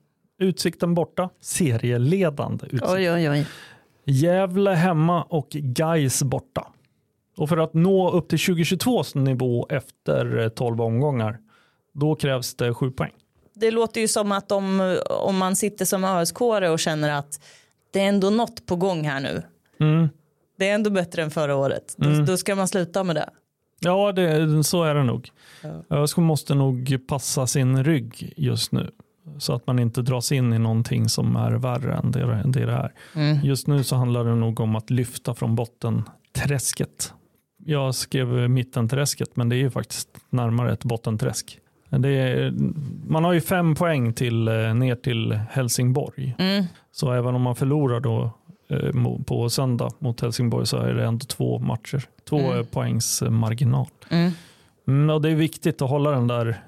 Utsikten 0.40 0.94
borta, 0.94 1.28
serieledande 1.40 2.64
Utsikt. 2.66 2.84
Oj, 2.90 3.12
oj, 3.12 3.30
oj. 3.30 3.46
Gävle 4.10 4.70
hemma 4.70 5.22
och 5.22 5.48
Gais 5.50 6.22
borta. 6.22 6.66
Och 7.36 7.48
för 7.48 7.56
att 7.56 7.74
nå 7.74 8.10
upp 8.10 8.28
till 8.28 8.38
2022 8.38 9.02
nivå 9.14 9.66
efter 9.70 10.38
eh, 10.38 10.48
12 10.48 10.80
omgångar, 10.80 11.38
då 11.94 12.14
krävs 12.14 12.54
det 12.54 12.74
7 12.74 12.90
poäng. 12.90 13.12
Det 13.54 13.70
låter 13.70 14.00
ju 14.00 14.08
som 14.08 14.32
att 14.32 14.52
om, 14.52 14.98
om 15.10 15.38
man 15.38 15.56
sitter 15.56 15.84
som 15.84 16.04
ösk 16.04 16.40
och 16.40 16.78
känner 16.78 17.10
att 17.18 17.40
det 17.92 18.00
är 18.00 18.08
ändå 18.08 18.30
något 18.30 18.66
på 18.66 18.76
gång 18.76 19.04
här 19.04 19.20
nu. 19.20 19.42
Mm. 19.80 20.08
Det 20.58 20.68
är 20.68 20.74
ändå 20.74 20.90
bättre 20.90 21.22
än 21.22 21.30
förra 21.30 21.56
året. 21.56 21.94
Då, 21.96 22.08
Mm. 22.08 22.26
då 22.26 22.36
ska 22.36 22.54
man 22.54 22.68
sluta 22.68 23.04
med 23.04 23.16
det. 23.16 23.30
Ja, 23.80 24.12
det, 24.12 24.64
så 24.64 24.82
är 24.84 24.94
det 24.94 25.02
nog. 25.04 25.30
Ja. 25.62 25.96
ÖSK 25.96 26.16
måste 26.16 26.54
nog 26.54 26.98
passa 27.08 27.46
sin 27.46 27.84
rygg 27.84 28.32
just 28.36 28.72
nu. 28.72 28.90
Så 29.38 29.52
att 29.52 29.66
man 29.66 29.78
inte 29.78 30.02
dras 30.02 30.32
in 30.32 30.52
i 30.52 30.58
någonting 30.58 31.08
som 31.08 31.36
är 31.36 31.50
värre 31.52 31.94
än 31.94 32.10
det 32.10 32.42
det 32.44 32.66
det 32.66 32.72
är. 32.72 32.92
Mm. 33.14 33.44
Just 33.44 33.66
nu 33.66 33.84
så 33.84 33.96
handlar 33.96 34.24
det 34.24 34.34
nog 34.34 34.60
om 34.60 34.76
att 34.76 34.90
lyfta 34.90 35.34
från 35.34 35.54
bottenträsket. 35.54 37.12
Jag 37.64 37.94
skrev 37.94 38.50
mittenträsket 38.50 39.36
men 39.36 39.48
det 39.48 39.56
är 39.56 39.58
ju 39.58 39.70
faktiskt 39.70 40.08
närmare 40.30 40.72
ett 40.72 40.84
bottenträsk. 40.84 41.58
Är, 41.90 42.52
man 43.08 43.24
har 43.24 43.32
ju 43.32 43.40
fem 43.40 43.74
poäng 43.74 44.12
till, 44.12 44.48
eh, 44.48 44.74
ner 44.74 44.94
till 44.94 45.32
Helsingborg. 45.50 46.34
Mm. 46.38 46.64
Så 46.92 47.12
även 47.12 47.34
om 47.34 47.42
man 47.42 47.56
förlorar 47.56 48.00
då 48.00 48.30
eh, 48.70 49.22
på 49.26 49.50
söndag 49.50 49.90
mot 49.98 50.20
Helsingborg 50.20 50.66
så 50.66 50.76
är 50.76 50.94
det 50.94 51.04
ändå 51.04 51.24
två 51.26 51.58
matcher. 51.58 52.02
Två 52.28 52.38
Mm. 52.38 52.58
eh, 52.58 52.64
poängs 52.64 53.22
marginal. 53.30 53.86
Mm. 54.10 54.30
Mm, 54.88 55.10
och 55.10 55.22
det 55.22 55.30
är 55.30 55.34
viktigt 55.34 55.82
att 55.82 55.90
hålla 55.90 56.10
den 56.10 56.26
där 56.26 56.62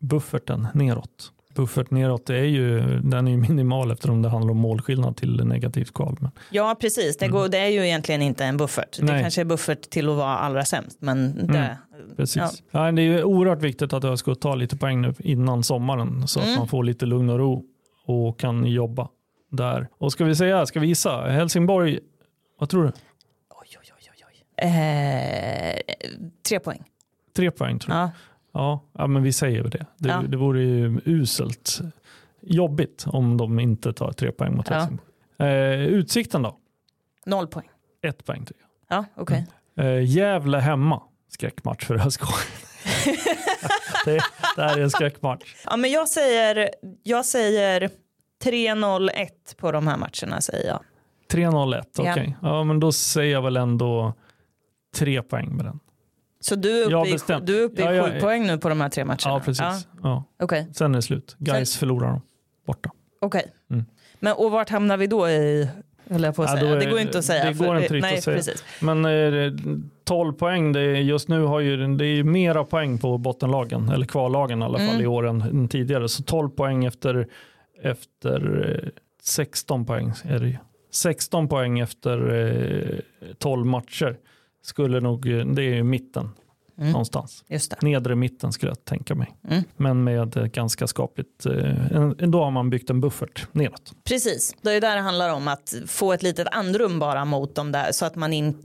bufferten 0.00 0.68
neråt. 0.74 1.32
Buffert 1.54 1.90
neråt 1.90 2.30
är 2.30 2.34
ju, 2.44 2.80
den 3.00 3.26
är 3.26 3.30
ju 3.30 3.36
minimal 3.36 3.90
eftersom 3.90 4.22
det 4.22 4.28
handlar 4.28 4.50
om 4.50 4.56
målskillnad 4.58 5.16
till 5.16 5.44
negativt 5.44 5.94
kval. 5.94 6.16
Men, 6.20 6.30
Ja, 6.50 6.76
precis. 6.80 7.16
Det, 7.16 7.28
går, 7.28 7.48
det 7.48 7.58
är 7.58 7.68
ju 7.68 7.86
egentligen 7.86 8.22
inte 8.22 8.44
en 8.44 8.56
buffert. 8.56 8.96
Det 8.98 9.04
Nej. 9.04 9.22
kanske 9.22 9.40
är 9.40 9.44
buffert 9.44 9.90
till 9.90 10.08
att 10.08 10.16
vara 10.16 10.38
allra 10.38 10.64
sämst. 10.64 10.96
Men 11.00 11.46
det, 11.46 11.78
precis. 12.16 12.36
Ja. 12.70 12.84
Ja. 12.86 12.92
det 12.92 13.02
är 13.02 13.04
ju 13.04 13.22
oerhört 13.24 13.62
viktigt 13.62 13.92
att 13.92 14.04
ÖSK 14.04 14.26
tar 14.40 14.56
lite 14.56 14.76
poäng 14.76 15.00
nu 15.00 15.14
innan 15.18 15.62
sommaren 15.62 16.28
så 16.28 16.40
att 16.40 16.46
Mm. 16.46 16.58
man 16.58 16.68
får 16.68 16.84
lite 16.84 17.06
lugn 17.06 17.30
och 17.30 17.38
ro 17.38 17.64
och 18.06 18.38
kan 18.40 18.64
jobba 18.66 19.08
där. 19.50 19.88
Och 19.98 20.12
ska 20.12 20.24
vi 20.24 20.34
säga, 20.34 20.66
ska 20.66 20.80
vi 20.80 20.86
gissa, 20.86 21.20
Helsingborg, 21.22 21.98
vad 22.58 22.68
tror 22.68 22.82
du? 22.82 22.88
Oj, 22.88 22.94
oj, 23.80 23.92
oj, 23.98 24.10
oj, 24.10 24.24
oj. 24.28 24.68
Eh, 24.68 25.94
tre 26.48 26.60
poäng. 26.60 26.82
Tre 27.36 27.50
poäng 27.50 27.78
tror 27.78 27.96
jag. 27.96 28.08
Ja. 28.52 28.60
Ja, 28.92 29.00
ja 29.02 29.06
men 29.06 29.22
vi 29.22 29.32
säger 29.32 29.64
det. 29.64 29.86
Det, 29.98 30.08
Ja. 30.08 30.22
det 30.28 30.36
vore 30.36 30.62
ju 30.62 31.00
uselt 31.04 31.80
jobbigt 32.40 33.04
om 33.06 33.36
de 33.36 33.60
inte 33.60 33.92
tar 33.92 34.12
tre 34.12 34.32
poäng 34.32 34.56
mot 34.56 34.70
Ja. 34.70 34.74
Helsingborg. 34.76 35.08
Eh, 35.38 35.80
utsikten 35.86 36.42
då? 36.42 36.56
Noll 37.26 37.46
poäng. 37.46 37.68
Ett 38.02 38.24
poäng 38.24 38.44
tycker 38.44 38.62
jag. 38.88 38.98
Ja, 38.98 39.04
okej. 39.16 39.46
Eh, 39.76 40.04
Gävle 40.04 40.58
hemma. 40.58 41.02
Skräckmatch 41.28 41.84
för 41.84 42.06
ÖSK. 42.06 42.20
det, 44.04 44.20
det 44.56 44.62
här 44.62 44.78
är 44.78 44.82
en 44.82 44.90
skräckmatch. 44.90 45.54
Ja, 45.64 45.76
men 45.76 45.90
jag 45.90 46.08
säger, 46.08 46.70
jag 47.02 47.24
säger 47.26 47.90
3-0-1 48.44 49.10
på 49.56 49.72
de 49.72 49.86
här 49.86 49.96
matcherna 49.96 50.40
säger 50.40 50.68
jag. 50.68 50.80
3-0-1, 51.32 51.84
Ja. 51.96 52.12
okej. 52.12 52.36
Ja. 52.42 52.64
men 52.64 52.80
då 52.80 52.92
säger 52.92 53.32
jag 53.32 53.42
väl 53.42 53.56
ändå 53.56 54.14
tre 54.96 55.22
poäng 55.22 55.56
med 55.56 55.64
den. 55.66 55.80
Så 56.42 56.54
du 56.54 56.82
är 56.82 56.90
Ja, 56.90 57.00
uppe, 57.00 57.08
i, 57.08 57.12
bestämt. 57.12 57.46
du 57.46 57.58
är 57.60 57.62
uppe 57.64 57.82
i 57.82 57.84
Ja, 57.84 57.92
ja, 57.94 58.04
sju 58.12 58.20
poäng 58.20 58.46
nu 58.46 58.58
på 58.58 58.68
de 58.68 58.80
här 58.80 58.88
tre 58.88 59.04
matcherna? 59.04 59.18
Ja, 59.24 59.40
precis. 59.44 59.88
Ja. 60.02 60.24
Okej, 60.42 60.66
Sen 60.72 60.92
är 60.92 60.96
det 60.98 61.02
slut. 61.02 61.36
Guys 61.38 61.76
förlorar 61.76 62.08
de 62.08 62.20
borta. 62.66 62.90
okej. 63.20 63.52
Mm. 63.70 63.84
Men 64.20 64.32
och 64.36 64.50
vart 64.50 64.68
hamnar 64.70 64.96
vi 64.96 65.06
då 65.06 65.28
i, 65.28 65.68
höll 66.10 66.22
jag 66.22 66.36
på 66.36 66.42
att 66.42 66.50
Ja, 66.50 66.56
säga. 66.58 66.72
är- 66.72 66.78
det 66.80 66.90
går 66.90 67.00
inte 67.00 67.18
att 67.18 67.24
säga. 67.24 67.44
det 67.44 67.58
går 67.66 67.78
inte 67.78 67.94
nej, 67.94 68.16
att 68.18 68.22
säga. 68.24 68.36
Precis. 68.36 68.64
Men 68.80 69.04
eh, 69.04 69.52
12 70.04 70.32
poäng, 70.32 70.72
det 70.72 70.80
är, 70.80 70.94
just 70.94 71.28
nu 71.28 71.42
har 71.44 71.60
ju 71.60 71.76
det 71.96 72.04
är 72.04 72.14
ju 72.14 72.24
mera 72.24 72.64
poäng 72.64 72.98
på 72.98 73.18
bottenlagen, 73.18 73.88
eller 73.88 74.06
kvallagen 74.06 74.62
i 74.62 74.64
alla 74.64 74.78
fall 74.78 74.88
Mm. 74.88 75.00
i 75.02 75.06
år 75.06 75.26
än, 75.28 75.40
än 75.42 75.68
tidigare. 75.68 76.08
Så 76.08 76.22
12 76.22 76.48
poäng 76.50 76.84
efter, 76.84 77.26
efter 77.82 78.68
eh, 78.84 78.88
16 79.22 79.84
poäng 79.86 80.12
är 80.24 80.38
det 80.38 80.46
ju. 80.48 80.56
16 80.90 81.48
poäng 81.48 81.78
efter 81.80 82.30
eh, 82.32 82.98
12 83.38 83.66
matcher 83.66 84.16
skulle 84.62 85.00
nog, 85.00 85.26
eh, 85.26 85.46
det 85.46 85.62
är 85.62 85.74
ju 85.74 85.82
mitten 85.82 86.28
någonstans. 86.90 87.44
Just 87.48 87.70
det. 87.70 87.76
Nedre 87.82 88.14
mitten 88.16 88.52
skulle 88.52 88.70
jag 88.70 88.84
tänka 88.84 89.14
mig. 89.14 89.34
Mm. 89.48 89.64
Men 89.76 90.04
med 90.04 90.36
eh, 90.36 90.44
ganska 90.44 90.86
skapligt, 90.86 91.46
eh, 91.46 92.08
då 92.08 92.44
har 92.44 92.50
man 92.50 92.70
byggt 92.70 92.90
en 92.90 93.00
buffert 93.00 93.46
neråt. 93.52 93.92
Precis, 94.04 94.54
det 94.62 94.72
är 94.72 94.80
där 94.80 94.96
det 94.96 95.02
handlar 95.02 95.34
om 95.34 95.48
att 95.48 95.74
få 95.86 96.12
ett 96.12 96.22
litet 96.22 96.48
andrum 96.52 96.98
bara 96.98 97.24
mot 97.24 97.54
dem 97.54 97.72
där 97.72 97.92
så 97.92 98.04
att 98.06 98.16
man 98.16 98.32
in, 98.32 98.56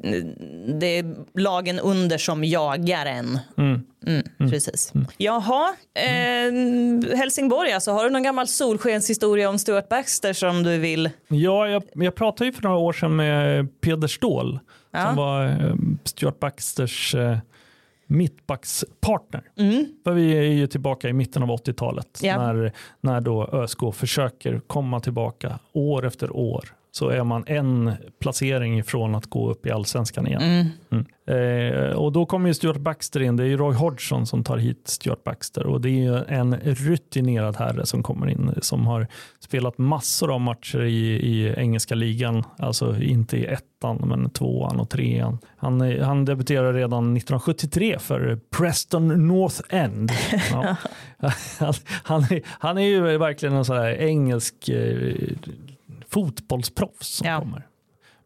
det 0.79 0.85
är 0.87 1.15
lagen 1.39 1.79
under 1.79 2.17
som 2.17 2.43
jagar 2.43 3.05
en. 3.05 3.39
Mm. 3.57 3.81
Mm, 4.07 4.49
Precis. 4.51 4.93
Jaha, 5.17 5.73
eh, 5.93 7.17
Helsingborg 7.17 7.71
alltså, 7.71 7.91
har 7.91 8.03
du 8.03 8.09
någon 8.09 8.23
gammal 8.23 8.47
solskenshistoria 8.47 9.49
om 9.49 9.59
Stuart 9.59 9.89
Baxter 9.89 10.33
som 10.33 10.63
du 10.63 10.77
vill? 10.77 11.09
Ja, 11.27 11.67
jag, 11.67 11.83
jag 11.93 12.15
pratade 12.15 12.45
ju 12.45 12.53
för 12.53 12.63
några 12.63 12.77
år 12.77 12.93
sedan 12.93 13.15
med 13.15 13.67
Peder 13.81 14.07
Ståhl 14.07 14.59
Ja. 14.91 15.05
som 15.05 15.15
var 15.15 15.45
eh, 15.45 15.75
Stuart 16.03 16.39
Baxters 16.39 17.15
mittbackspartner. 18.07 19.43
För 20.03 20.11
vi 20.11 20.37
är 20.37 20.41
ju 20.41 20.67
tillbaka 20.67 21.09
i 21.09 21.13
mitten 21.13 21.43
av 21.43 21.49
80-talet 21.49 22.19
Ja. 22.21 22.37
när, 22.37 22.73
när 23.01 23.21
då 23.21 23.47
ÖSK 23.51 23.79
försöker 23.93 24.59
komma 24.67 24.99
tillbaka 24.99 25.59
år 25.73 26.05
efter 26.05 26.35
år. 26.35 26.73
Så 26.97 27.09
är 27.09 27.23
man 27.23 27.43
en 27.47 27.91
placering 28.19 28.79
ifrån 28.79 29.15
att 29.15 29.25
gå 29.25 29.51
upp 29.51 29.65
i 29.65 29.71
allsvenskan 29.71 30.27
igen. 30.27 30.69
Mm. 30.89 31.05
Eh, 31.27 31.91
och 31.91 32.11
då 32.11 32.25
kommer 32.25 32.47
ju 32.47 32.53
Stuart 32.53 32.77
Baxter 32.77 33.21
in. 33.21 33.35
Det 33.35 33.43
är 33.43 33.47
ju 33.47 33.57
Roy 33.57 33.75
Hodgson 33.75 34.25
som 34.25 34.43
tar 34.43 34.57
hit 34.57 34.81
Stuart 34.85 35.23
Baxter 35.23 35.67
och 35.67 35.81
det 35.81 35.89
är 35.89 35.91
ju 35.91 36.23
en 36.27 36.55
rutinerad 36.55 37.55
herre 37.55 37.85
som 37.85 38.03
kommer 38.03 38.29
in 38.29 38.53
som 38.61 38.87
har 38.87 39.07
spelat 39.39 39.77
massor 39.77 40.33
av 40.33 40.41
matcher 40.41 40.83
i, 40.83 40.97
i 41.07 41.53
engelska 41.57 41.95
ligan. 41.95 42.43
Alltså 42.57 43.01
inte 43.01 43.37
i 43.37 43.45
ettan 43.45 43.97
men 44.05 44.29
tvåan 44.29 44.79
och 44.79 44.89
trean. 44.89 45.39
Han, 45.57 46.01
han 46.01 46.25
debuterade 46.25 46.77
redan 46.77 47.17
1973 47.17 47.99
för 47.99 48.39
Preston 48.57 49.27
North 49.27 49.61
End. 49.69 50.11
Ja. 50.51 50.75
han, 51.59 51.73
han, 52.03 52.21
är, 52.23 52.41
han 52.45 52.77
är 52.77 52.81
ju 52.81 53.17
verkligen 53.17 53.55
en 53.55 53.65
sån 53.65 53.77
här 53.77 54.01
engelsk 54.01 54.69
eh, 54.69 55.13
fotbollsproffs 56.09 57.07
som 57.07 57.27
Ja. 57.27 57.39
kommer 57.39 57.67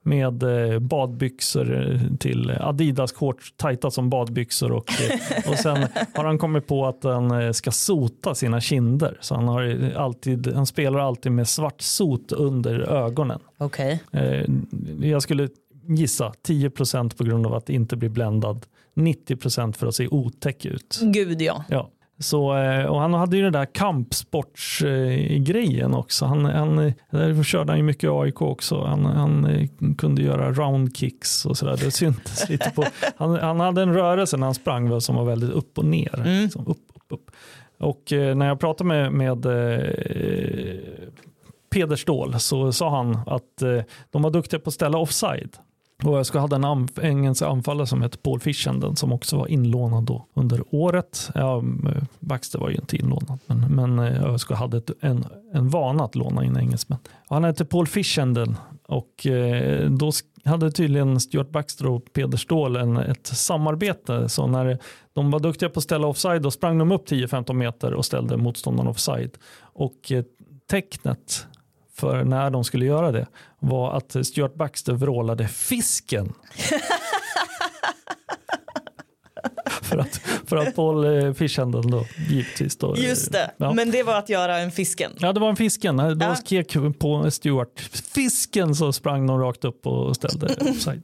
med 0.03 0.43
eh, 0.43 0.79
badbyxor 0.79 1.91
eh, 1.93 1.99
till 2.19 2.51
Adidas 2.51 3.13
shorts, 3.13 3.53
tajta 3.57 3.91
som 3.91 4.09
badbyxor 4.09 4.71
och, 4.71 4.89
eh, 5.01 5.49
och 5.51 5.55
sen 5.57 5.77
har 6.15 6.23
han 6.25 6.37
kommit 6.37 6.67
på 6.67 6.85
att 6.87 7.03
han 7.03 7.53
ska 7.53 7.71
sota 7.71 8.35
sina 8.35 8.61
kinder. 8.61 9.17
Så 9.21 9.35
han, 9.35 9.47
har 9.47 9.91
alltid, 9.97 10.53
han 10.53 10.65
spelar 10.65 10.99
alltid 10.99 11.31
med 11.31 11.47
svart 11.47 11.81
sot 11.81 12.31
under 12.31 12.79
ögonen. 12.79 13.39
Eh, 14.11 14.45
Jag 15.01 15.21
skulle 15.23 15.49
gissa 15.87 16.33
10% 16.47 17.17
på 17.17 17.23
grund 17.23 17.47
av 17.47 17.53
att 17.53 17.69
inte 17.69 17.95
bli 17.95 18.09
bländad, 18.09 18.65
90% 18.95 19.73
för 19.73 19.87
att 19.87 19.95
se 19.95 20.07
otäck 20.07 20.65
ut. 20.65 20.99
Gud 21.03 21.41
ja. 21.41 21.63
Ja. 21.69 21.89
Så, 22.21 22.57
eh, 22.57 22.85
och 22.85 23.01
han 23.01 23.13
hade 23.13 23.37
ju 23.37 23.43
den 23.43 23.53
där 23.53 23.65
kampsportsgrejen 23.65 25.93
också. 25.93 26.25
Han, 26.25 26.45
han, 26.45 26.79
eh, 26.79 26.93
där 27.11 27.43
körde 27.43 27.71
han 27.71 27.77
ju 27.77 27.83
mycket 27.83 28.09
AIK 28.09 28.41
också. 28.41 28.83
Han, 28.83 29.05
han 29.05 29.45
eh, 29.45 29.69
kunde 29.97 30.21
göra 30.21 30.51
roundkicks 30.51 31.45
och 31.45 31.57
sådär. 31.57 31.77
Det 31.77 31.91
syntes 31.91 32.49
lite 32.49 32.69
på. 32.69 32.85
Han, 33.17 33.35
han 33.35 33.59
hade 33.59 33.81
en 33.81 33.93
rörelse 33.93 34.37
när 34.37 34.47
han 34.47 34.53
sprang 34.53 34.89
väl 34.89 35.01
som 35.01 35.15
var 35.15 35.25
väldigt 35.25 35.49
upp 35.49 35.77
och 35.77 35.85
ner. 35.85 36.41
Liksom 36.41 36.67
upp, 36.67 36.77
upp, 36.95 37.05
upp. 37.09 37.31
Och 37.77 38.13
eh, 38.13 38.35
när 38.35 38.47
jag 38.47 38.59
pratade 38.59 38.87
med, 38.87 39.11
med 39.11 39.45
eh, 39.45 39.79
Peder 41.69 41.95
Ståhl 41.95 42.39
så 42.39 42.71
sa 42.71 42.89
han 42.89 43.19
att 43.25 43.61
eh, 43.61 43.81
de 44.11 44.21
var 44.21 44.31
duktiga 44.31 44.59
på 44.59 44.67
att 44.67 44.73
ställa 44.73 44.97
offside. 44.97 45.57
Och 46.03 46.17
jag 46.17 46.25
ska 46.25 46.39
hade 46.39 46.55
en 46.55 46.65
anf- 46.65 47.01
engelsk 47.01 47.41
anfallare 47.41 47.87
som 47.87 48.01
hette 48.01 48.17
Paul 48.17 48.39
Fishenden 48.39 48.95
som 48.95 49.13
också 49.13 49.37
var 49.37 49.47
inlånad 49.47 50.03
då 50.03 50.25
under 50.33 50.63
året. 50.75 51.29
Ja, 51.35 51.57
eh, 51.57 52.03
Baxter 52.19 52.59
var 52.59 52.69
ju 52.69 52.75
inte 52.75 52.97
inlånad 52.97 53.39
men, 53.45 53.59
men 53.75 53.99
eh, 53.99 54.15
jag 54.15 54.33
ÖSK 54.33 54.51
hade 54.51 54.77
ett, 54.77 54.91
en, 55.01 55.25
en 55.53 55.69
vana 55.69 56.03
att 56.03 56.15
låna 56.15 56.45
in 56.45 56.57
engelsmän. 56.57 56.99
Och 57.27 57.35
han 57.35 57.43
hette 57.43 57.65
Paul 57.65 57.87
Fishenden 57.87 58.57
och 58.87 59.27
eh, 59.27 59.89
då 59.89 60.11
hade 60.45 60.71
tydligen 60.71 61.19
Stuart 61.19 61.49
Baxter 61.49 61.87
och 61.87 62.13
Peder 62.13 62.37
Ståhl 62.37 62.75
en, 62.75 62.97
ett 62.97 63.27
samarbete. 63.27 64.29
Så 64.29 64.47
när 64.47 64.77
de 65.13 65.31
var 65.31 65.39
duktiga 65.39 65.69
på 65.69 65.77
att 65.77 65.83
ställa 65.83 66.07
offside 66.07 66.41
då 66.41 66.51
sprang 66.51 66.77
de 66.77 66.91
upp 66.91 67.09
10-15 67.09 67.53
meter 67.53 67.93
och 67.93 68.05
ställde 68.05 68.37
motståndaren 68.37 68.89
offside. 68.89 69.37
Och 69.61 70.11
eh, 70.11 70.23
tecknet 70.69 71.47
för 72.01 72.23
när 72.23 72.49
de 72.49 72.63
skulle 72.63 72.85
göra 72.85 73.11
det 73.11 73.27
var 73.59 73.97
att 73.97 74.15
Stuart 74.27 74.55
Baxter 74.55 74.93
vrålade 74.93 75.47
fisken. 75.47 76.33
för, 79.81 79.97
att, 79.97 80.15
för 80.47 80.57
att 80.57 80.75
Paul 80.75 81.23
eh, 81.25 81.33
Fishenden 81.33 81.91
då 81.91 82.05
givetvis 82.29 82.77
då. 82.77 82.97
Just 82.97 83.31
det, 83.31 83.51
Ja. 83.57 83.73
men 83.73 83.91
det 83.91 84.03
var 84.03 84.15
att 84.17 84.29
göra 84.29 84.57
en 84.57 84.71
fisken. 84.71 85.11
Ja, 85.19 85.33
det 85.33 85.39
var 85.39 85.49
en 85.49 85.55
fisken. 85.55 85.97
Då 85.97 86.15
Ja. 86.19 86.35
skrek 86.35 86.75
på 86.99 87.31
Stuart 87.31 87.79
fisken 88.13 88.75
så 88.75 88.93
sprang 88.93 89.27
de 89.27 89.39
rakt 89.39 89.65
upp 89.65 89.87
och 89.87 90.15
ställde 90.15 90.55
offside. 90.69 91.03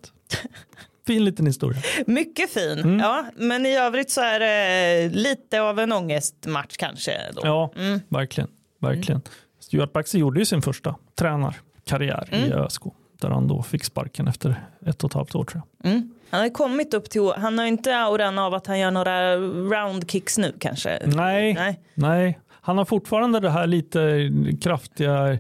Fin 1.08 1.26
liten 1.26 1.46
historia. 1.46 1.82
Mycket 2.08 2.50
fin. 2.50 2.80
Mm. 2.80 3.00
Ja, 3.00 3.26
men 3.36 3.66
i 3.66 3.76
övrigt 3.78 4.12
så 4.12 4.22
är 4.22 4.40
det 4.40 5.10
lite 5.16 5.62
av 5.62 5.80
en 5.80 5.92
ångestmatch 5.92 6.78
kanske. 6.78 7.12
Då. 7.34 7.42
Ja, 7.44 7.72
verkligen. 8.10 8.50
verkligen. 8.82 9.22
Stuart 9.68 9.94
Baxter 9.94 10.20
gjorde 10.20 10.40
ju 10.40 10.46
sin 10.46 10.62
första 10.62 10.96
tränarkarriär 11.16 12.30
i 12.32 12.54
ÖSK. 12.54 12.82
Där 13.22 13.30
han 13.30 13.48
då 13.48 13.64
fick 13.64 13.84
sparken 13.84 14.28
efter 14.28 14.64
ett 14.86 15.04
och 15.04 15.10
ett 15.10 15.14
halvt 15.14 15.36
år 15.36 15.44
tror 15.44 15.62
jag. 15.82 15.92
Mm. 15.92 16.12
Han 16.30 16.42
har 16.42 16.50
kommit 16.50 16.94
upp 16.94 17.10
till, 17.10 17.32
han 17.38 17.60
har 17.60 17.66
inte 17.66 17.98
auran 17.98 18.40
av 18.40 18.54
att 18.54 18.68
han 18.68 18.80
gör 18.80 18.92
några 18.92 19.36
roundkicks 19.38 20.38
nu 20.38 20.54
kanske. 20.60 21.00
Nej, 21.06 21.54
Nej. 21.54 21.80
nej. 21.94 22.40
Han 22.52 22.78
har 22.78 22.86
fortfarande 22.86 23.40
det 23.40 23.50
här 23.50 23.68
lite 23.68 24.32
kraftiga 24.62 25.40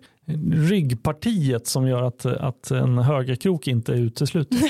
ryggpartiet 0.51 1.67
som 1.67 1.87
gör 1.87 2.03
att, 2.03 2.25
att 2.25 2.71
en 2.71 2.97
högerkrok 2.97 3.67
inte 3.67 3.93
är 3.93 3.97
utesluten. 3.97 4.59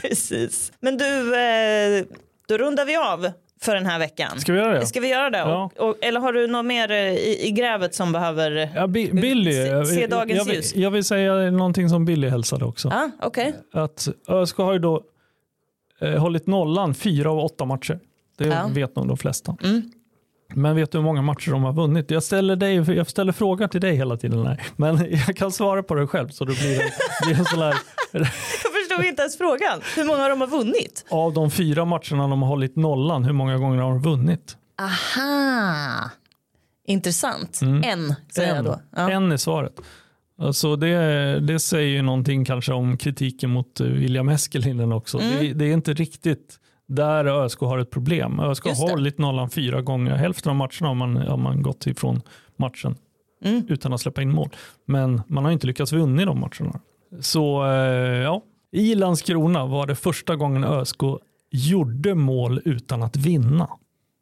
Precis. 0.00 0.72
Men 0.80 0.98
du, 0.98 1.36
eh, 1.36 2.04
då 2.48 2.58
rundar 2.58 2.84
vi 2.84 2.96
av 2.96 3.30
för 3.60 3.74
den 3.74 3.86
här 3.86 3.98
veckan. 3.98 4.40
Ska 4.40 4.52
vi 4.52 4.58
göra 4.58 4.78
det? 4.78 4.86
Ska 4.86 5.00
vi 5.00 5.08
göra 5.08 5.30
det? 5.30 5.38
Ja. 5.38 5.70
Och, 5.76 5.88
och, 5.88 5.96
eller 6.00 6.20
har 6.20 6.32
du 6.32 6.46
något 6.46 6.64
mer 6.66 6.90
eh, 6.90 6.96
i, 6.98 7.46
i 7.46 7.50
grävet 7.50 7.94
som 7.94 8.12
behöver... 8.12 8.70
Ja, 8.74 8.86
Bi- 8.86 9.12
Billy, 9.12 9.52
Se- 9.52 9.84
se 9.84 10.00
jag- 10.00 10.10
dagens 10.10 10.38
jag, 10.38 10.44
vill- 10.44 10.54
ljus. 10.54 10.76
jag 10.76 10.90
vill 10.90 11.04
säga 11.04 11.50
någonting 11.50 11.88
som 11.88 12.04
Billy 12.04 12.28
hälsade 12.28 12.64
också. 12.64 12.88
Ja, 12.88 13.10
okej. 13.22 13.54
Att 13.72 14.08
ÖSK 14.28 14.56
har 14.56 14.72
ju 14.72 14.78
då 14.78 15.02
eh, 16.00 16.10
hållit 16.14 16.46
nollan 16.46 16.94
fyra 16.94 17.30
av 17.30 17.38
åtta 17.38 17.64
matcher. 17.64 17.98
Det 18.38 18.46
Ja. 18.46 18.68
vet 18.72 18.96
nog 18.96 19.08
de 19.08 19.16
flesta. 19.16 19.56
Mm. 19.64 19.82
Men 20.54 20.76
vet 20.76 20.92
du 20.92 20.98
hur 20.98 21.02
många 21.04 21.22
matcher 21.22 21.50
de 21.50 21.62
har 21.64 21.72
vunnit? 21.72 22.10
Jag 22.10 22.22
ställer, 22.22 22.56
dig, 22.56 22.74
jag 22.96 23.06
ställer 23.10 23.32
frågor 23.32 23.66
till 23.68 23.80
dig 23.80 23.94
hela 23.96 24.16
tiden. 24.16 24.46
Här. 24.46 24.62
Men 24.76 25.06
jag 25.26 25.36
kan 25.36 25.52
svara 25.52 25.82
på 25.82 25.94
det 25.94 26.06
själv. 26.06 26.28
Så 26.28 26.44
det 26.44 26.58
blir 26.58 26.72
en, 26.80 26.88
blir 27.26 27.38
en 27.38 27.44
sån 27.44 27.58
här, 27.62 27.74
Förstod 28.98 29.10
inte 29.10 29.22
ens 29.22 29.38
frågan. 29.38 29.80
Hur 29.96 30.04
många 30.04 30.28
de 30.28 30.40
har 30.40 30.48
vunnit? 30.48 31.04
av 31.10 31.32
de 31.32 31.50
fyra 31.50 31.84
matcherna 31.84 32.28
de 32.28 32.42
har 32.42 32.48
hållit 32.48 32.76
nollan, 32.76 33.24
hur 33.24 33.32
många 33.32 33.56
gånger 33.58 33.78
har 33.82 33.90
de 33.90 34.02
vunnit? 34.02 34.56
Aha. 34.80 36.10
Intressant. 36.86 37.60
En, 37.62 38.14
säger 38.32 38.54
jag 38.54 38.64
då. 38.64 38.80
Ja. 38.96 39.02
Mm. 39.02 39.12
En 39.24 39.32
är 39.32 39.36
svaret. 39.36 39.80
Alltså 40.40 40.76
det, 40.76 41.40
det 41.40 41.58
säger 41.58 41.88
ju 41.88 42.02
någonting 42.02 42.44
kanske 42.44 42.72
om 42.72 42.96
kritiken 42.96 43.50
mot 43.50 43.80
eh, 43.80 43.86
William 43.86 44.28
Eskelinen 44.28 44.92
också. 44.92 45.18
Mm. 45.18 45.38
Det, 45.40 45.52
det 45.52 45.64
är 45.64 45.72
inte 45.72 45.92
riktigt 45.92 46.58
där 46.88 47.24
ÖSK 47.24 47.60
har 47.60 47.78
ett 47.78 47.90
problem. 47.90 48.40
ÖSK 48.40 48.64
har 48.64 48.90
hållit 48.90 49.18
nollan 49.18 49.50
fyra 49.50 49.82
gånger. 49.82 50.14
Hälften 50.14 50.50
av 50.50 50.56
matcherna 50.56 50.88
har 50.88 50.94
man, 50.94 51.16
har 51.16 51.36
man 51.36 51.62
gått 51.62 51.86
ifrån 51.86 52.20
matchen 52.56 52.96
Mm. 53.44 53.62
utan 53.68 53.92
att 53.92 54.00
släppa 54.00 54.22
in 54.22 54.30
mål. 54.32 54.48
Men 54.86 55.22
man 55.26 55.44
har 55.44 55.52
inte 55.52 55.66
lyckats 55.66 55.92
vinna 55.92 56.24
de 56.24 56.40
matcherna. 56.40 56.80
Så 57.20 57.64
eh, 57.64 57.70
ja, 58.22 58.42
i 58.72 58.94
Landskrona 58.94 59.66
var 59.66 59.86
det 59.86 59.94
första 59.96 60.36
gången 60.36 60.64
ÖSK 60.64 61.00
gjorde 61.50 62.14
mål 62.14 62.60
utan 62.64 63.02
att 63.02 63.16
vinna. 63.16 63.68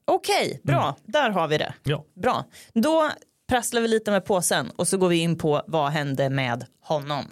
Okej, 0.04 0.60
bra. 0.64 0.96
Där 1.04 1.30
har 1.30 1.48
vi 1.48 1.58
det. 1.58 1.74
Ja. 1.82 2.04
Bra. 2.22 2.44
Då 2.74 3.10
prasslar 3.48 3.80
vi 3.80 3.88
lite 3.88 4.10
med 4.10 4.24
påsen 4.24 4.70
och 4.76 4.88
så 4.88 4.98
går 4.98 5.08
vi 5.08 5.16
in 5.16 5.38
på 5.38 5.62
vad 5.66 5.90
hände 5.90 6.30
med 6.30 6.64
honom. 6.80 7.24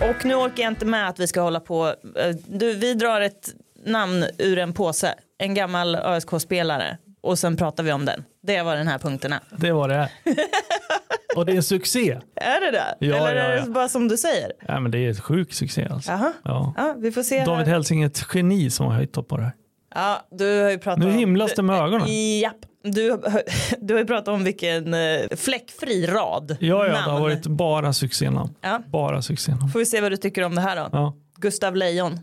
Och 0.00 0.24
nu 0.24 0.34
orkar 0.34 0.62
jag 0.62 0.72
inte 0.72 0.86
med 0.86 1.08
att 1.08 1.18
vi 1.20 1.26
ska 1.26 1.40
hålla 1.40 1.60
på. 1.60 1.86
eh, 2.16 2.36
Du, 2.46 2.74
vi 2.74 2.94
drar 2.94 3.20
ett 3.20 3.54
namn 3.84 4.24
ur 4.38 4.58
en 4.58 4.72
påse. 4.72 5.14
En 5.38 5.54
gammal 5.54 5.94
ÖSK-spelare. 5.96 6.98
Och 7.20 7.38
sen 7.38 7.56
pratar 7.56 7.82
vi 7.82 7.92
om 7.92 8.04
den. 8.04 8.24
Det 8.42 8.62
var 8.62 8.76
den 8.76 8.88
här 8.88 8.98
punkten 8.98 9.32
är. 9.32 9.40
Det 9.56 9.72
var 9.72 9.88
det. 9.88 10.10
Och 11.36 11.46
det 11.46 11.52
är 11.52 11.56
en 11.56 11.62
succé. 11.62 12.20
Är 12.36 12.60
det 12.60 12.70
det? 12.70 13.06
Ja, 13.06 13.16
Eller 13.16 13.36
ja, 13.36 13.42
är 13.42 13.56
ja. 13.56 13.64
det 13.64 13.70
bara 13.70 13.88
som 13.88 14.08
du 14.08 14.16
säger? 14.16 14.52
Ja, 14.68 14.80
men 14.80 14.90
det 14.90 14.98
är 14.98 15.10
ett 15.10 15.20
sjuk 15.20 15.52
succé 15.52 15.88
alltså. 15.90 16.10
Jaha. 16.10 16.32
Ja. 16.44 16.74
Ja, 16.76 16.94
vi 16.98 17.12
får 17.12 17.22
se. 17.22 17.44
David 17.44 17.66
här. 17.66 17.92
Är 18.02 18.06
ett 18.06 18.26
geni 18.34 18.70
som 18.70 18.86
har 18.86 19.00
hittat 19.00 19.28
på 19.28 19.36
det 19.36 19.42
här. 19.42 19.52
Ja, 19.94 20.26
du 20.30 20.62
har 20.62 20.70
ju 20.70 20.78
pratat 20.78 20.98
Nu 20.98 21.06
om... 21.06 21.18
himlas 21.18 21.54
det 21.54 21.62
med 21.62 21.76
ögonen. 21.76 22.38
Japp. 22.40 22.56
Du, 22.82 23.22
du 23.80 23.94
har 23.94 24.00
ju 24.00 24.06
pratat 24.06 24.28
om 24.28 24.44
vilken 24.44 24.94
eh, 24.94 25.20
fläckfri 25.36 26.06
rad. 26.06 26.56
Ja, 26.60 26.86
ja, 26.86 26.92
det 26.92 26.98
har 26.98 27.20
varit 27.20 27.46
bara 27.46 27.92
succénamn. 27.92 28.54
Ja. 28.60 28.82
Bara 28.92 29.22
succénamn. 29.22 29.68
Får 29.68 29.78
vi 29.78 29.86
se 29.86 30.00
vad 30.00 30.12
du 30.12 30.16
tycker 30.16 30.42
om 30.42 30.54
det 30.54 30.60
här 30.60 30.76
då. 30.76 30.88
Ja. 30.92 31.16
Gustav 31.36 31.76
Lejon. 31.76 32.20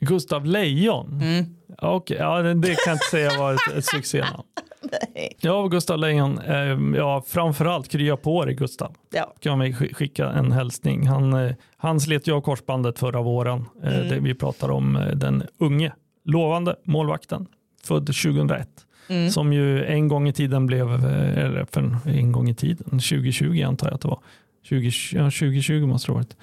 Gustav 0.00 0.46
Lejon. 0.46 1.20
Mm. 1.22 1.44
Okej, 1.82 2.16
ja, 2.20 2.42
det 2.42 2.54
det 2.54 2.68
kan 2.68 2.76
jag 2.86 2.94
inte 2.94 3.06
säga 3.06 3.38
var 3.38 3.54
ett, 3.54 3.76
ett 3.78 3.84
succénamn. 3.84 4.42
Ja, 5.40 5.66
Gustav 5.66 5.98
Lejon. 5.98 6.38
Eh, 6.38 6.78
ja, 6.96 7.22
framförallt 7.26 7.88
krya 7.88 8.16
på 8.16 8.44
dig 8.44 8.54
Gustav. 8.54 8.94
Ja. 9.10 9.34
Kan 9.40 9.58
vi 9.58 9.72
sk- 9.72 9.94
skicka 9.94 10.28
en 10.30 10.52
hälsning. 10.52 11.06
Han, 11.06 11.32
eh, 11.32 11.52
han 11.76 12.00
slet 12.00 12.26
ju 12.28 12.32
av 12.34 12.40
korsbandet 12.40 12.98
förra 12.98 13.22
våren. 13.22 13.64
Eh, 13.82 13.96
Mm. 13.96 14.08
det 14.08 14.20
vi 14.20 14.34
pratar 14.34 14.70
om 14.70 14.96
eh, 14.96 15.06
den 15.06 15.42
unge, 15.58 15.92
lovande 16.24 16.76
målvakten. 16.84 17.46
Född 17.84 18.06
2001. 18.06 18.68
Mm. 19.08 19.30
Som 19.30 19.52
ju 19.52 19.84
en 19.84 20.08
gång 20.08 20.28
i 20.28 20.32
tiden 20.32 20.66
blev, 20.66 20.88
eller 21.04 21.64
för 21.72 21.96
en, 22.04 22.32
gång 22.32 22.48
i 22.48 22.54
tiden, 22.54 22.86
2020 22.90 23.62
antar 23.66 23.86
jag 23.86 23.94
att 23.94 24.00
det 24.00 24.08
var. 24.08 24.20
20, 24.62 24.90
ja, 25.12 25.24
2020 25.30 25.86
måste 25.86 26.08
det 26.08 26.12
ha 26.12 26.18
varit. 26.18 26.36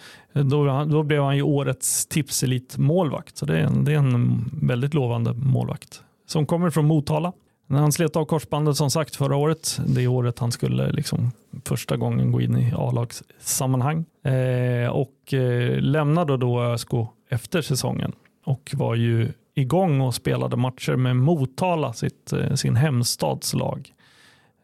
Då, 0.51 0.85
då 0.93 1.03
blev 1.03 1.21
han 1.23 1.35
ju 1.35 1.41
årets 1.41 2.05
tipselit 2.05 2.77
målvakt. 2.77 3.37
Så 3.37 3.45
det 3.45 3.57
är, 3.59 3.63
en, 3.63 3.85
det 3.85 3.93
är 3.93 3.97
en 3.97 4.45
väldigt 4.61 4.93
lovande 4.93 5.33
målvakt. 5.33 6.01
Som 6.27 6.45
kommer 6.45 6.69
från 6.69 6.85
Motala. 6.85 7.33
När 7.67 7.79
han 7.79 7.91
slet 7.91 8.15
av 8.15 8.25
korsbandet 8.25 8.75
som 8.75 8.91
sagt 8.91 9.15
förra 9.15 9.35
året, 9.35 9.79
det 9.87 10.07
året 10.07 10.39
han 10.39 10.51
skulle 10.51 10.91
liksom 10.91 11.31
första 11.65 11.97
gången 11.97 12.31
gå 12.31 12.41
in 12.41 12.57
i 12.57 12.73
A-lagssammanhang. 12.77 14.05
Eh, 14.23 14.89
och 14.89 15.33
eh, 15.33 15.79
lämnade 15.79 16.37
då 16.37 16.61
ÖSK 16.61 16.89
efter 17.29 17.61
säsongen 17.61 18.11
och 18.45 18.71
var 18.73 18.95
ju 18.95 19.31
igång 19.55 20.01
och 20.01 20.15
spelade 20.15 20.57
matcher 20.57 20.95
med 20.95 21.15
Motala, 21.15 21.93
sitt, 21.93 22.33
eh, 22.33 22.53
sin 22.53 22.75
hemstads 22.75 23.53
lag 23.53 23.93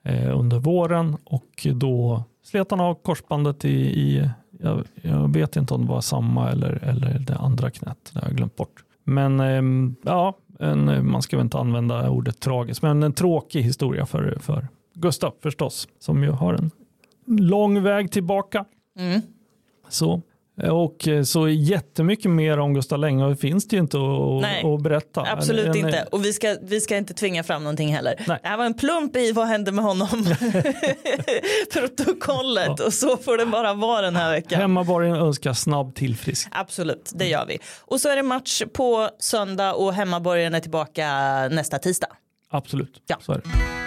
eh, 0.03 0.39
under 0.39 0.59
våren 0.59 1.17
och 1.23 1.67
då 1.73 2.23
slet 2.43 2.71
han 2.71 2.79
av 2.79 2.95
korsbandet 2.95 3.65
i, 3.65 3.69
i 3.79 4.29
jag, 4.59 4.83
jag 5.01 5.33
vet 5.33 5.55
inte 5.55 5.73
om 5.73 5.81
det 5.81 5.91
var 5.91 6.01
samma 6.01 6.51
eller, 6.51 6.83
eller 6.83 7.19
det 7.19 7.35
andra 7.35 7.71
knät, 7.71 8.11
det 8.13 8.19
har 8.19 8.27
jag 8.27 8.37
glömt 8.37 8.55
bort. 8.55 8.83
Men 9.03 9.39
ehm, 9.39 9.95
ja, 10.03 10.37
en, 10.61 11.11
man 11.11 11.21
ska 11.21 11.37
väl 11.37 11.43
inte 11.43 11.57
använda 11.57 12.09
ordet 12.09 12.39
tragiskt, 12.39 12.81
men 12.81 13.03
en 13.03 13.13
tråkig 13.13 13.61
historia 13.61 14.05
för, 14.05 14.37
för 14.39 14.67
Gustav 14.93 15.33
förstås, 15.39 15.87
som 15.99 16.23
ju 16.23 16.29
har 16.29 16.53
en 16.53 16.71
lång 17.25 17.83
väg 17.83 18.11
tillbaka. 18.11 18.65
Mm. 18.97 19.21
Så. 19.89 20.21
Och 20.69 21.07
eh, 21.07 21.23
så 21.23 21.47
jättemycket 21.49 22.31
mer 22.31 22.59
om 22.59 22.73
Gustav 22.73 22.99
Länge 22.99 23.35
finns 23.35 23.67
det 23.67 23.75
ju 23.75 23.79
inte 23.81 23.97
att, 23.97 24.41
Nej, 24.41 24.73
att 24.75 24.81
berätta. 24.81 25.21
Absolut 25.21 25.65
En- 25.65 25.71
en- 25.71 25.77
inte. 25.85 26.07
Och 26.11 26.25
vi 26.25 26.33
ska, 26.33 26.57
vi 26.61 26.81
ska 26.81 26.97
inte 26.97 27.13
tvinga 27.13 27.43
fram 27.43 27.63
någonting 27.63 27.93
heller. 27.95 28.15
Nej. 28.27 28.39
Det 28.43 28.47
här 28.47 28.57
var 28.57 28.65
en 28.65 28.73
plump 28.73 29.15
i 29.15 29.31
vad 29.31 29.47
hände 29.47 29.71
med 29.71 29.85
honom. 29.85 30.09
Protokollet. 31.73 32.79
Och 32.79 32.93
så 32.93 33.17
får 33.17 33.37
det 33.37 33.45
bara 33.45 33.73
vara 33.73 34.01
den 34.01 34.15
här 34.15 34.31
veckan. 34.31 34.61
Hemmaborgen 34.61 35.15
önskar 35.15 35.53
snabb 35.53 35.95
tillfriskning. 35.95 36.53
Absolut, 36.55 37.11
det 37.15 37.27
gör 37.27 37.45
vi. 37.45 37.59
Och 37.81 38.01
så 38.01 38.09
är 38.09 38.15
det 38.15 38.23
match 38.23 38.61
på 38.73 39.09
söndag 39.19 39.73
och 39.73 39.93
hemmaborgen 39.93 40.55
är 40.55 40.59
tillbaka 40.59 41.07
nästa 41.51 41.79
tisdag. 41.79 42.07
Absolut. 42.49 43.01
Ja. 43.07 43.17
Så 43.21 43.31
är 43.31 43.35
det. 43.37 43.80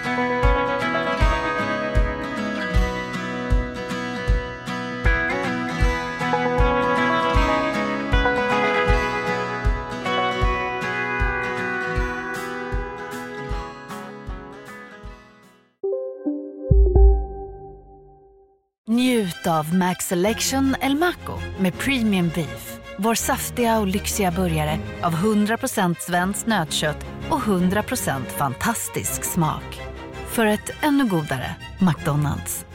Av 19.46 19.74
Max 19.74 20.06
Selection 20.06 20.76
El 20.80 20.96
Maco 20.96 21.38
med 21.58 21.78
Premium 21.78 22.30
Beef. 22.34 22.78
Vår 22.98 23.14
saftiga 23.14 23.80
och 23.80 23.86
lyxiga 23.86 24.30
burgare 24.30 24.78
av 25.02 25.12
100% 25.12 25.96
svenskt 25.98 26.46
nötkött 26.46 27.06
och 27.30 27.40
100% 27.40 28.24
fantastisk 28.38 29.24
smak. 29.24 29.80
För 30.26 30.46
ett 30.46 30.70
ännu 30.82 31.08
godare 31.08 31.56
McDonalds. 31.80 32.66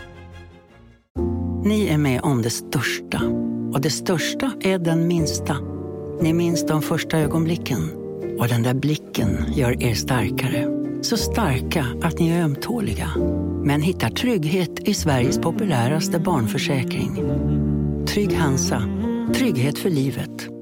Ni 1.64 1.88
är 1.88 1.98
med 1.98 2.22
om 2.22 2.42
det 2.42 2.50
största. 2.50 3.22
Och 3.74 3.82
det 3.82 3.90
största 3.90 4.52
är 4.62 4.80
den 4.80 5.08
minsta. 5.08 5.58
Ni 6.22 6.34
minns 6.34 6.66
de 6.66 6.82
första 6.82 7.18
ögonblicken. 7.18 7.92
Och 8.40 8.48
den 8.48 8.64
där 8.64 8.74
blicken 8.74 9.54
gör 9.54 9.84
er 9.84 9.94
starkare. 9.94 10.68
Så 11.02 11.18
starka 11.18 11.86
att 12.02 12.20
ni 12.20 12.30
är 12.30 12.44
ömtåliga. 12.44 13.10
Men 13.64 13.82
hittar 13.82 14.10
trygghet 14.10 14.88
i 14.88 14.94
Sveriges 14.94 15.40
populäraste 15.40 16.20
barnförsäkring. 16.20 17.16
Trygg 18.08 18.34
Hansa. 18.34 18.84
Trygghet 19.34 19.80
för 19.80 19.90
livet. 19.90 20.59